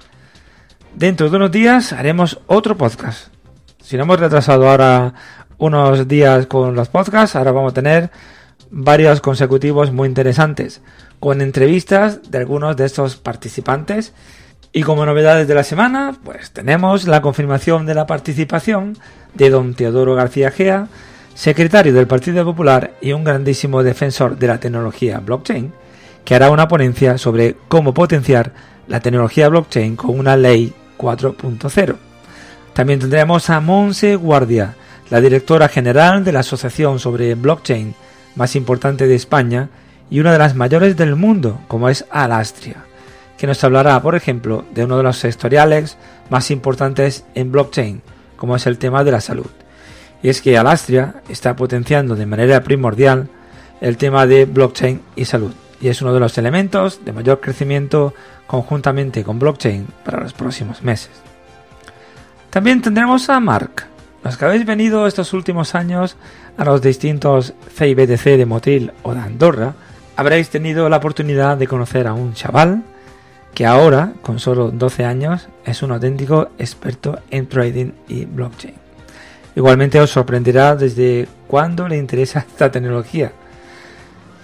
Dentro 0.95 1.27
de 1.27 1.37
unos 1.37 1.51
días 1.51 1.91
haremos 1.91 2.39
otro 2.45 2.77
podcast. 2.77 3.29
Si 3.81 3.97
no 3.97 4.03
hemos 4.03 4.19
retrasado 4.19 4.69
ahora 4.69 5.15
unos 5.57 6.07
días 6.07 6.45
con 6.45 6.75
los 6.75 6.89
podcasts, 6.89 7.35
ahora 7.35 7.51
vamos 7.51 7.71
a 7.71 7.73
tener 7.73 8.11
varios 8.69 9.19
consecutivos 9.19 9.91
muy 9.91 10.07
interesantes, 10.07 10.81
con 11.19 11.41
entrevistas 11.41 12.29
de 12.29 12.37
algunos 12.37 12.77
de 12.77 12.85
estos 12.85 13.15
participantes. 13.15 14.13
Y 14.71 14.83
como 14.83 15.05
novedades 15.05 15.47
de 15.47 15.55
la 15.55 15.63
semana, 15.63 16.15
pues 16.23 16.51
tenemos 16.51 17.07
la 17.07 17.23
confirmación 17.23 17.87
de 17.87 17.95
la 17.95 18.05
participación 18.05 18.95
de 19.33 19.49
don 19.49 19.73
Teodoro 19.73 20.13
García 20.13 20.51
Gea, 20.51 20.89
secretario 21.33 21.93
del 21.93 22.05
Partido 22.05 22.45
Popular 22.45 22.93
y 23.01 23.13
un 23.13 23.23
grandísimo 23.23 23.81
defensor 23.81 24.37
de 24.37 24.47
la 24.47 24.59
tecnología 24.59 25.19
blockchain, 25.19 25.73
que 26.23 26.35
hará 26.35 26.51
una 26.51 26.67
ponencia 26.67 27.17
sobre 27.17 27.55
cómo 27.67 27.95
potenciar 27.95 28.53
la 28.87 28.99
tecnología 28.99 29.49
blockchain 29.49 29.95
con 29.95 30.19
una 30.19 30.37
ley 30.37 30.73
4.0. 31.03 31.95
También 32.73 32.99
tendremos 32.99 33.49
a 33.49 33.59
Monse 33.59 34.15
Guardia, 34.15 34.75
la 35.09 35.19
directora 35.21 35.67
general 35.67 36.23
de 36.23 36.31
la 36.31 36.39
asociación 36.39 36.97
sobre 36.99 37.35
blockchain 37.35 37.93
más 38.35 38.55
importante 38.55 39.05
de 39.05 39.15
España 39.15 39.69
y 40.09 40.19
una 40.19 40.31
de 40.31 40.39
las 40.39 40.55
mayores 40.55 40.95
del 40.95 41.15
mundo, 41.15 41.59
como 41.67 41.89
es 41.89 42.05
Alastria, 42.09 42.85
que 43.37 43.45
nos 43.45 43.63
hablará, 43.63 44.01
por 44.01 44.15
ejemplo, 44.15 44.65
de 44.73 44.85
uno 44.85 44.97
de 44.97 45.03
los 45.03 45.17
sectoriales 45.17 45.97
más 46.29 46.49
importantes 46.49 47.25
en 47.35 47.51
blockchain, 47.51 48.01
como 48.37 48.55
es 48.55 48.65
el 48.65 48.77
tema 48.77 49.03
de 49.03 49.11
la 49.11 49.21
salud. 49.21 49.49
Y 50.23 50.29
es 50.29 50.41
que 50.41 50.57
Alastria 50.57 51.15
está 51.27 51.55
potenciando 51.55 52.15
de 52.15 52.25
manera 52.25 52.63
primordial 52.63 53.27
el 53.81 53.97
tema 53.97 54.25
de 54.25 54.45
blockchain 54.45 55.01
y 55.15 55.25
salud, 55.25 55.51
y 55.83 55.89
es 55.89 56.01
uno 56.01 56.13
de 56.13 56.21
los 56.21 56.37
elementos 56.37 57.03
de 57.03 57.11
mayor 57.11 57.41
crecimiento 57.41 58.13
conjuntamente 58.47 59.21
con 59.25 59.37
blockchain 59.37 59.85
para 60.05 60.21
los 60.21 60.31
próximos 60.31 60.81
meses. 60.81 61.11
También 62.49 62.81
tendremos 62.81 63.29
a 63.29 63.41
Mark. 63.41 63.87
Los 64.23 64.37
que 64.37 64.45
habéis 64.45 64.65
venido 64.65 65.05
estos 65.05 65.33
últimos 65.33 65.75
años 65.75 66.15
a 66.57 66.63
los 66.63 66.81
distintos 66.81 67.53
CIBTC 67.75 68.23
de 68.23 68.45
Motril 68.45 68.93
o 69.03 69.13
de 69.13 69.19
Andorra, 69.19 69.73
habréis 70.15 70.49
tenido 70.49 70.87
la 70.87 70.97
oportunidad 70.97 71.57
de 71.57 71.67
conocer 71.67 72.07
a 72.07 72.13
un 72.13 72.33
chaval 72.33 72.83
que 73.53 73.65
ahora, 73.65 74.13
con 74.21 74.39
solo 74.39 74.71
12 74.71 75.03
años, 75.03 75.49
es 75.65 75.83
un 75.83 75.91
auténtico 75.91 76.51
experto 76.57 77.19
en 77.29 77.47
trading 77.49 77.91
y 78.07 78.23
blockchain. 78.23 78.75
Igualmente 79.57 79.99
os 79.99 80.11
sorprenderá 80.11 80.77
desde 80.77 81.27
cuándo 81.45 81.89
le 81.89 81.97
interesa 81.97 82.39
esta 82.47 82.71
tecnología 82.71 83.33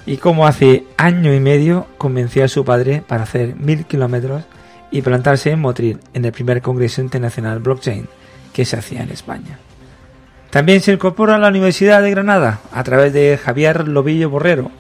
y 0.06 0.18
cómo 0.18 0.48
hace 0.48 0.86
año 0.98 1.34
y 1.34 1.40
medio 1.40 1.88
convenció 1.98 2.44
a 2.44 2.48
su 2.48 2.66
padre 2.66 3.04
para 3.06 3.24
hacer 3.24 3.56
mil 3.56 3.86
kilómetros 3.86 4.44
y 4.92 5.02
plantarse 5.02 5.52
en 5.52 5.60
Motril 5.60 6.00
en 6.14 6.26
el 6.26 6.32
primer 6.32 6.62
Congreso 6.62 7.02
Internacional 7.02 7.60
Blockchain 7.60 8.08
que 8.54 8.66
se 8.66 8.78
hacía 8.78 9.04
en 9.04 9.12
España. 9.12 9.60
También 10.50 10.82
se 10.82 10.94
incorpora 10.94 11.36
a 11.36 11.40
la 11.40 11.50
Universidad 11.50 12.02
de 12.02 12.10
Granada 12.10 12.60
a 12.72 12.84
través 12.84 13.14
de 13.14 13.38
Javier 13.38 13.88
Lobillo 13.88 14.30
Borrero, 14.30 14.72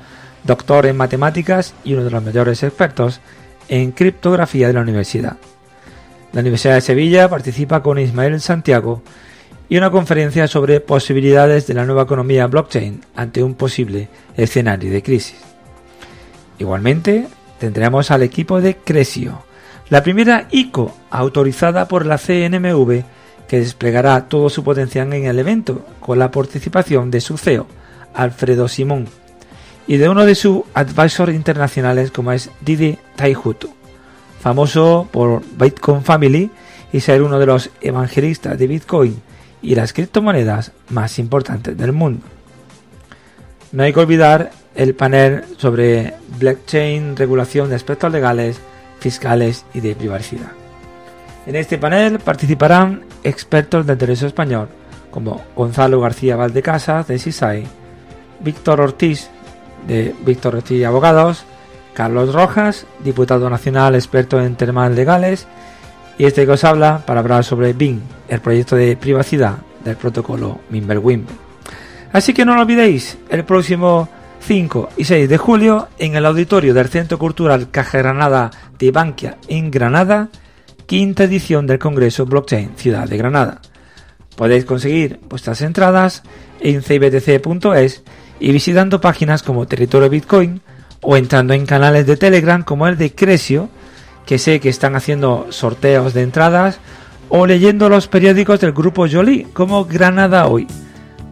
doctor 0.43 0.87
en 0.87 0.97
matemáticas 0.97 1.75
y 1.83 1.93
uno 1.93 2.03
de 2.03 2.11
los 2.11 2.23
mayores 2.23 2.63
expertos 2.63 3.21
en 3.67 3.91
criptografía 3.91 4.67
de 4.67 4.73
la 4.73 4.81
universidad. 4.81 5.37
La 6.33 6.41
Universidad 6.41 6.75
de 6.75 6.81
Sevilla 6.81 7.29
participa 7.29 7.83
con 7.83 7.99
Ismael 7.99 8.41
Santiago 8.41 9.03
y 9.69 9.77
una 9.77 9.91
conferencia 9.91 10.47
sobre 10.47 10.81
posibilidades 10.81 11.67
de 11.67 11.75
la 11.75 11.85
nueva 11.85 12.01
economía 12.01 12.47
blockchain 12.47 13.01
ante 13.15 13.43
un 13.43 13.53
posible 13.53 14.09
escenario 14.35 14.91
de 14.91 15.03
crisis. 15.03 15.37
Igualmente, 16.57 17.27
tendremos 17.59 18.09
al 18.09 18.23
equipo 18.23 18.61
de 18.61 18.77
Cresio, 18.77 19.43
la 19.89 20.03
primera 20.03 20.47
ICO 20.51 20.93
autorizada 21.11 21.87
por 21.87 22.05
la 22.05 22.17
CNMV 22.17 23.03
que 23.47 23.59
desplegará 23.59 24.27
todo 24.27 24.49
su 24.49 24.63
potencial 24.63 25.11
en 25.13 25.25
el 25.25 25.39
evento 25.39 25.85
con 25.99 26.19
la 26.19 26.31
participación 26.31 27.09
de 27.11 27.21
su 27.21 27.37
CEO, 27.37 27.67
Alfredo 28.13 28.67
Simón, 28.67 29.07
y 29.87 29.97
de 29.97 30.09
uno 30.09 30.25
de 30.25 30.35
sus 30.35 30.61
advisors 30.73 31.33
internacionales 31.33 32.11
como 32.11 32.31
es 32.31 32.51
Didi 32.61 32.97
Taihutu, 33.15 33.69
famoso 34.39 35.07
por 35.11 35.41
Bitcoin 35.59 36.03
Family 36.03 36.51
y 36.91 36.99
ser 36.99 37.21
uno 37.21 37.39
de 37.39 37.45
los 37.47 37.69
evangelistas 37.81 38.57
de 38.57 38.67
Bitcoin 38.67 39.28
y 39.61 39.75
las 39.75 39.93
criptomonedas 39.93 40.71
más 40.89 41.19
importantes 41.19 41.77
del 41.77 41.91
mundo. 41.91 42.25
No 43.71 43.83
hay 43.83 43.93
que 43.93 43.99
olvidar 43.99 44.51
el 44.75 44.95
panel 44.95 45.43
sobre 45.57 46.13
blockchain, 46.39 47.15
regulación 47.15 47.69
de 47.69 47.75
aspectos 47.75 48.11
legales, 48.11 48.59
fiscales 48.99 49.65
y 49.73 49.81
de 49.81 49.95
privacidad. 49.95 50.51
En 51.45 51.55
este 51.55 51.77
panel 51.77 52.19
participarán 52.19 53.03
expertos 53.23 53.85
del 53.85 53.97
derecho 53.97 54.27
español 54.27 54.69
como 55.11 55.43
Gonzalo 55.55 55.99
García 55.99 56.35
Valdecasa 56.35 57.03
de 57.03 57.17
CISAI, 57.17 57.65
Víctor 58.39 58.81
Ortiz 58.81 59.29
de 59.87 60.15
Víctor 60.25 60.55
Ortiz 60.55 60.85
Abogados, 60.85 61.45
Carlos 61.93 62.33
Rojas, 62.33 62.85
diputado 63.03 63.49
nacional 63.49 63.95
experto 63.95 64.41
en 64.41 64.55
temas 64.55 64.91
legales 64.91 65.47
y 66.19 66.25
este 66.25 66.45
que 66.45 66.51
os 66.51 66.63
habla 66.65 67.03
para 67.05 67.21
hablar 67.21 67.45
sobre 67.45 67.73
BIM, 67.73 68.01
el 68.27 68.41
proyecto 68.41 68.75
de 68.75 68.97
privacidad 68.97 69.59
del 69.83 69.95
protocolo 69.95 70.59
Mimblewimble. 70.69 71.33
Así 72.11 72.33
que 72.33 72.43
no 72.43 72.55
lo 72.55 72.61
olvidéis, 72.61 73.17
el 73.29 73.45
próximo 73.45 74.09
5 74.41 74.89
y 74.97 75.05
6 75.05 75.29
de 75.29 75.37
julio 75.37 75.87
en 75.97 76.17
el 76.17 76.25
auditorio 76.25 76.73
del 76.73 76.89
Centro 76.89 77.17
Cultural 77.17 77.71
Caja 77.71 77.99
Granada 77.99 78.51
de 78.77 78.91
Bankia 78.91 79.37
en 79.47 79.71
Granada, 79.71 80.27
quinta 80.85 81.23
edición 81.23 81.65
del 81.65 81.79
Congreso 81.79 82.25
Blockchain 82.25 82.71
Ciudad 82.75 83.07
de 83.07 83.17
Granada. 83.17 83.61
Podéis 84.35 84.65
conseguir 84.65 85.21
vuestras 85.29 85.61
entradas 85.61 86.23
en 86.59 86.81
cibtc.es 86.83 88.03
y 88.41 88.51
visitando 88.51 88.99
páginas 88.99 89.41
como 89.41 89.67
Territorio 89.67 90.09
Bitcoin 90.09 90.59
o 91.01 91.15
entrando 91.15 91.53
en 91.53 91.65
canales 91.65 92.05
de 92.05 92.17
Telegram 92.17 92.61
como 92.63 92.87
el 92.87 92.97
de 92.97 93.15
Cresio 93.15 93.69
que 94.29 94.37
sé 94.37 94.59
que 94.59 94.69
están 94.69 94.95
haciendo 94.95 95.47
sorteos 95.49 96.13
de 96.13 96.21
entradas, 96.21 96.79
o 97.29 97.47
leyendo 97.47 97.89
los 97.89 98.07
periódicos 98.07 98.59
del 98.59 98.73
grupo 98.73 99.07
Jolie, 99.11 99.47
como 99.53 99.85
Granada 99.85 100.45
Hoy, 100.45 100.67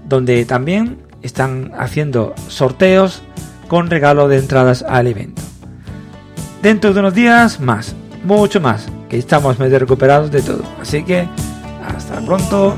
donde 0.09 0.43
también 0.45 0.97
están 1.21 1.73
haciendo 1.77 2.33
sorteos 2.47 3.21
con 3.67 3.91
regalo 3.91 4.27
de 4.27 4.39
entradas 4.39 4.81
al 4.81 5.05
evento. 5.05 5.43
Dentro 6.63 6.91
de 6.91 6.99
unos 7.01 7.13
días 7.13 7.59
más, 7.59 7.95
mucho 8.23 8.59
más, 8.59 8.87
que 9.09 9.19
estamos 9.19 9.59
medio 9.59 9.77
recuperados 9.77 10.31
de 10.31 10.41
todo. 10.41 10.63
Así 10.81 11.03
que, 11.03 11.29
hasta 11.87 12.19
pronto. 12.21 12.75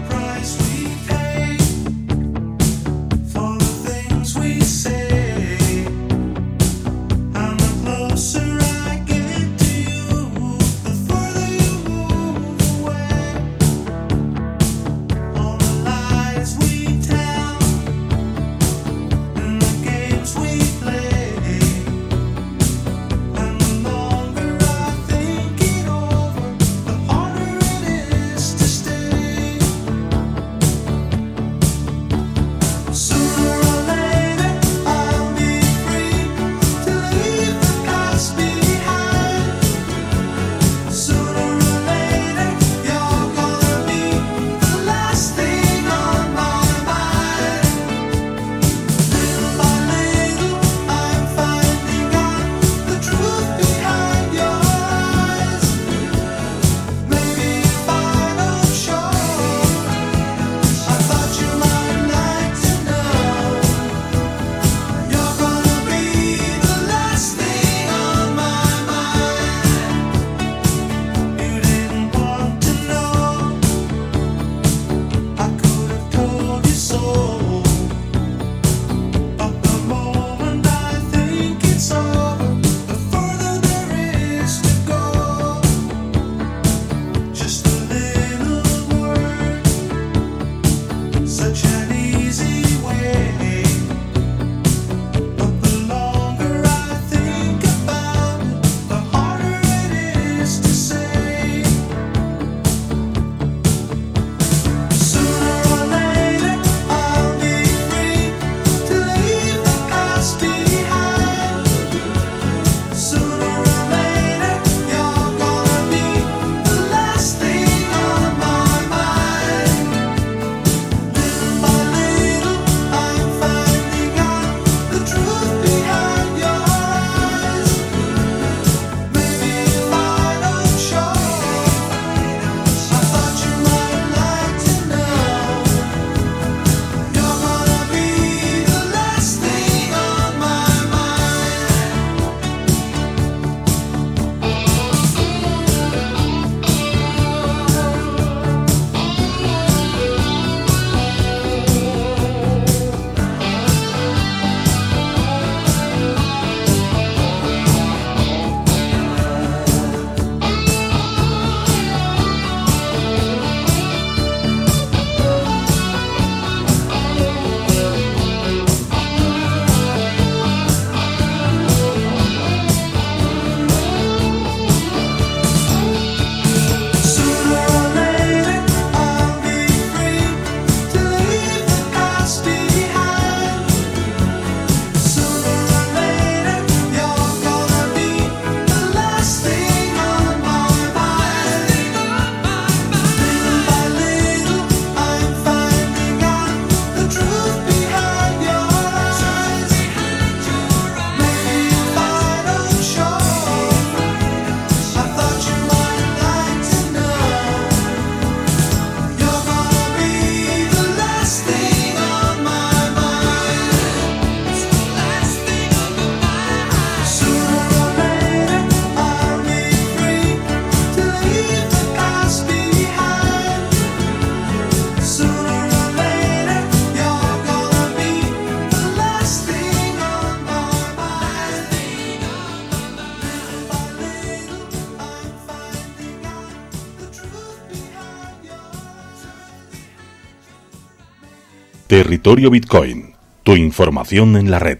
Territorio 241.89 242.51
Bitcoin, 242.51 243.15
tu 243.41 243.55
información 243.55 244.37
en 244.37 244.51
la 244.51 244.59
red. 244.59 244.77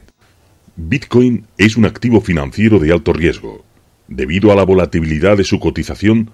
Bitcoin 0.76 1.48
es 1.58 1.76
un 1.76 1.86
activo 1.86 2.22
financiero 2.22 2.78
de 2.78 2.94
alto 2.94 3.14
riesgo. 3.14 3.66
Debido 4.08 4.52
a 4.52 4.56
la 4.56 4.64
volatilidad 4.64 5.38
de 5.38 5.44
su 5.44 5.60
cotización, 5.60 6.30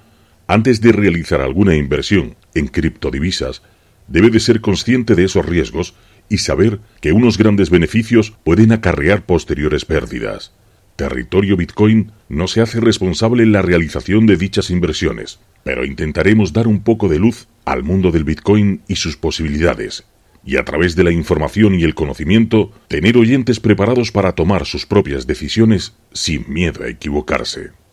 antes 0.47 0.81
de 0.81 0.91
realizar 0.91 1.39
alguna 1.39 1.75
inversión 1.75 2.35
en 2.55 2.67
criptodivisas, 2.67 3.61
debe 4.07 4.29
de 4.29 4.39
ser 4.39 4.61
consciente 4.61 5.15
de 5.15 5.25
esos 5.25 5.45
riesgos 5.45 5.95
y 6.29 6.39
saber 6.39 6.79
que 7.01 7.11
unos 7.11 7.37
grandes 7.37 7.69
beneficios 7.69 8.33
pueden 8.43 8.71
acarrear 8.71 9.25
posteriores 9.25 9.85
pérdidas. 9.85 10.53
Territorio 10.95 11.57
Bitcoin 11.57 12.11
no 12.29 12.47
se 12.47 12.61
hace 12.61 12.79
responsable 12.79 13.43
en 13.43 13.51
la 13.51 13.61
realización 13.61 14.25
de 14.25 14.37
dichas 14.37 14.69
inversiones, 14.69 15.39
pero 15.63 15.85
intentaremos 15.85 16.53
dar 16.53 16.67
un 16.67 16.81
poco 16.81 17.09
de 17.09 17.19
luz 17.19 17.47
al 17.65 17.83
mundo 17.83 18.11
del 18.11 18.23
Bitcoin 18.23 18.81
y 18.87 18.95
sus 18.95 19.17
posibilidades 19.17 20.05
y 20.45 20.57
a 20.57 20.63
través 20.63 20.95
de 20.95 21.03
la 21.03 21.11
información 21.11 21.73
y 21.75 21.83
el 21.83 21.95
conocimiento, 21.95 22.71
tener 22.87 23.17
oyentes 23.17 23.59
preparados 23.59 24.11
para 24.11 24.33
tomar 24.33 24.65
sus 24.65 24.85
propias 24.85 25.25
decisiones 25.25 25.93
sin 26.13 26.45
miedo 26.47 26.83
a 26.83 26.87
equivocarse. 26.87 27.71